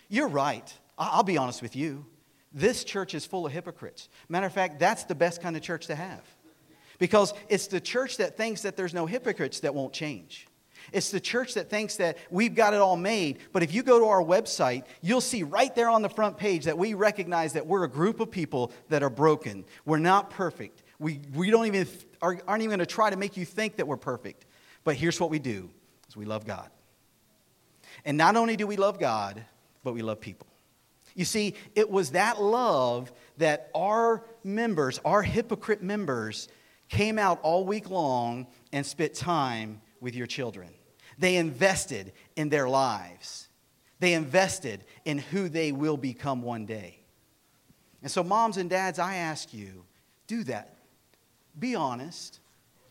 You're 0.08 0.28
right. 0.28 0.72
I'll 0.98 1.24
be 1.24 1.38
honest 1.38 1.62
with 1.62 1.76
you. 1.76 2.06
This 2.54 2.84
church 2.84 3.14
is 3.14 3.26
full 3.26 3.46
of 3.46 3.52
hypocrites. 3.52 4.10
Matter 4.30 4.46
of 4.46 4.54
fact, 4.54 4.80
that's 4.80 5.06
the 5.06 5.16
best 5.16 5.42
kind 5.42 5.56
of 5.56 5.62
church 5.62 5.88
to 5.88 5.96
have. 5.96 6.22
Because 7.00 7.34
it's 7.50 7.68
the 7.68 7.82
church 7.82 8.18
that 8.18 8.38
thinks 8.38 8.62
that 8.62 8.76
there's 8.78 8.94
no 8.94 9.06
hypocrites 9.06 9.62
that 9.62 9.74
won't 9.74 9.94
change. 9.94 10.48
It's 10.92 11.12
the 11.12 11.20
church 11.20 11.54
that 11.54 11.70
thinks 11.70 11.98
that 11.98 12.18
we've 12.30 12.54
got 12.54 12.74
it 12.74 12.82
all 12.82 12.98
made. 12.98 13.40
But 13.54 13.64
if 13.64 13.74
you 13.74 13.84
go 13.84 14.00
to 14.00 14.06
our 14.06 14.24
website, 14.24 14.84
you'll 15.02 15.22
see 15.22 15.44
right 15.44 15.74
there 15.76 15.90
on 15.90 16.02
the 16.02 16.10
front 16.10 16.38
page 16.38 16.66
that 16.66 16.78
we 16.78 16.94
recognize 16.94 17.54
that 17.54 17.68
we're 17.68 17.84
a 17.84 17.90
group 17.90 18.20
of 18.20 18.32
people 18.32 18.72
that 18.90 19.04
are 19.04 19.10
broken. 19.10 19.66
We're 19.86 20.00
not 20.00 20.30
perfect. 20.30 20.81
We, 21.02 21.20
we 21.34 21.50
don't 21.50 21.66
even, 21.66 21.88
aren't 22.22 22.44
even 22.48 22.68
going 22.68 22.78
to 22.78 22.86
try 22.86 23.10
to 23.10 23.18
make 23.18 23.36
you 23.36 23.44
think 23.44 23.78
that 23.78 23.88
we're 23.88 23.98
perfect. 23.98 24.46
But 24.84 24.96
here's 24.96 25.20
what 25.20 25.32
we 25.32 25.40
do 25.40 25.72
is 26.08 26.16
we 26.16 26.26
love 26.26 26.46
God. 26.46 26.70
And 28.06 28.20
not 28.20 28.36
only 28.36 28.56
do 28.56 28.68
we 28.68 28.78
love 28.78 29.00
God, 29.00 29.44
but 29.84 29.96
we 29.96 30.04
love 30.04 30.22
people. 30.22 30.46
You 31.16 31.26
see, 31.26 31.56
it 31.74 31.90
was 31.90 32.12
that 32.12 32.40
love 32.40 33.12
that 33.38 33.72
our 33.74 34.24
members, 34.44 35.00
our 35.04 35.24
hypocrite 35.24 35.82
members, 35.82 36.48
came 36.88 37.18
out 37.18 37.40
all 37.42 37.66
week 37.66 37.90
long 37.90 38.46
and 38.72 38.86
spent 38.86 39.16
time 39.16 39.82
with 40.02 40.16
your 40.16 40.28
children. 40.28 40.70
They 41.18 41.38
invested 41.38 42.14
in 42.36 42.50
their 42.50 42.70
lives, 42.70 43.50
they 44.00 44.14
invested 44.14 44.84
in 45.04 45.18
who 45.18 45.50
they 45.50 45.72
will 45.72 45.98
become 45.98 46.44
one 46.44 46.68
day. 46.68 47.00
And 48.04 48.12
so, 48.12 48.24
moms 48.24 48.58
and 48.58 48.70
dads, 48.70 49.00
I 49.00 49.16
ask 49.16 49.52
you 49.52 49.84
do 50.28 50.44
that. 50.44 50.76
Be 51.60 51.76
honest 51.76 52.40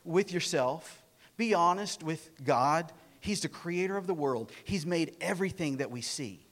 with 0.05 0.33
yourself, 0.33 1.03
be 1.37 1.55
honest 1.55 2.03
with 2.03 2.31
God. 2.45 2.93
He's 3.21 3.41
the 3.41 3.49
creator 3.49 3.97
of 3.97 4.07
the 4.07 4.15
world, 4.15 4.51
He's 4.65 4.87
made 4.87 5.17
everything 5.21 5.79
that 5.79 5.91
we 5.91 6.01
see. 6.01 6.47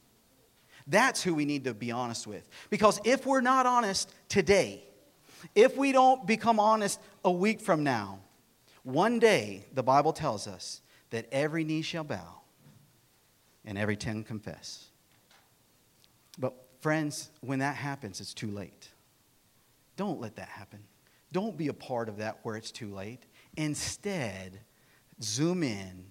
That's 0.87 1.23
who 1.23 1.35
we 1.35 1.45
need 1.45 1.65
to 1.65 1.75
be 1.75 1.93
honest 1.93 2.27
with. 2.27 2.49
Because 2.71 2.99
if 3.05 3.27
we're 3.27 3.43
not 3.43 3.67
honest 3.67 4.11
today, 4.29 4.83
if 5.55 5.77
we 5.77 5.93
don't 5.93 6.27
become 6.27 6.59
honest 6.59 6.99
a 7.25 7.31
week 7.31 7.61
from 7.61 7.85
now, 7.85 8.21
one 8.85 9.19
day, 9.19 9.67
the 9.75 9.83
Bible 9.83 10.15
tells 10.15 10.47
us 10.47 10.81
that 11.11 11.27
every 11.31 11.63
knee 11.63 11.83
shall 11.83 12.05
bow 12.05 12.41
and 13.67 13.77
every 13.77 13.97
tongue 13.97 14.25
confess. 14.25 14.87
But, 16.39 16.55
friends, 16.81 17.31
when 17.43 17.59
that 17.59 17.77
happens, 17.77 18.21
it's 18.21 18.33
too 18.33 18.51
late. 18.51 18.89
Don't 19.97 20.21
let 20.21 20.37
that 20.37 20.49
happen. 20.49 20.81
Don't 21.33 21.57
be 21.57 21.69
a 21.69 21.75
part 21.75 22.09
of 22.09 22.19
that 22.19 22.39
where 22.43 22.57
it's 22.57 22.71
too 22.71 22.93
late. 22.95 23.25
Instead, 23.57 24.61
zoom 25.23 25.63
in 25.63 26.07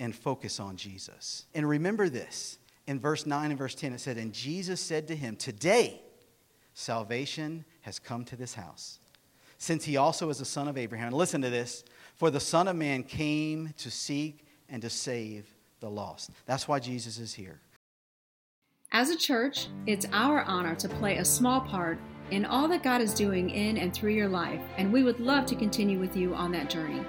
and 0.00 0.14
focus 0.14 0.60
on 0.60 0.76
Jesus. 0.76 1.46
And 1.54 1.68
remember 1.68 2.08
this 2.08 2.58
in 2.86 2.98
verse 2.98 3.26
9 3.26 3.50
and 3.50 3.58
verse 3.58 3.74
10, 3.74 3.92
it 3.92 4.00
said, 4.00 4.16
And 4.16 4.32
Jesus 4.32 4.80
said 4.80 5.08
to 5.08 5.16
him, 5.16 5.36
Today 5.36 6.00
salvation 6.74 7.64
has 7.82 7.98
come 7.98 8.24
to 8.26 8.36
this 8.36 8.54
house, 8.54 8.98
since 9.58 9.84
he 9.84 9.96
also 9.96 10.30
is 10.30 10.38
the 10.38 10.44
son 10.44 10.68
of 10.68 10.78
Abraham. 10.78 11.08
And 11.08 11.16
Listen 11.16 11.42
to 11.42 11.50
this 11.50 11.84
for 12.16 12.30
the 12.30 12.40
Son 12.40 12.66
of 12.66 12.76
Man 12.76 13.04
came 13.04 13.72
to 13.78 13.90
seek 13.90 14.44
and 14.68 14.82
to 14.82 14.90
save 14.90 15.54
the 15.80 15.88
lost. 15.88 16.30
That's 16.46 16.66
why 16.66 16.80
Jesus 16.80 17.18
is 17.18 17.34
here. 17.34 17.60
As 18.90 19.10
a 19.10 19.16
church, 19.16 19.68
it's 19.86 20.06
our 20.12 20.42
honor 20.42 20.74
to 20.76 20.88
play 20.88 21.18
a 21.18 21.24
small 21.24 21.60
part 21.60 21.98
in 22.30 22.44
all 22.44 22.68
that 22.68 22.82
God 22.82 23.00
is 23.00 23.14
doing 23.14 23.48
in 23.50 23.78
and 23.78 23.92
through 23.92 24.12
your 24.12 24.28
life, 24.28 24.60
and 24.76 24.92
we 24.92 25.02
would 25.02 25.18
love 25.20 25.46
to 25.46 25.54
continue 25.54 25.98
with 25.98 26.14
you 26.16 26.34
on 26.34 26.52
that 26.52 26.70
journey. 26.70 27.02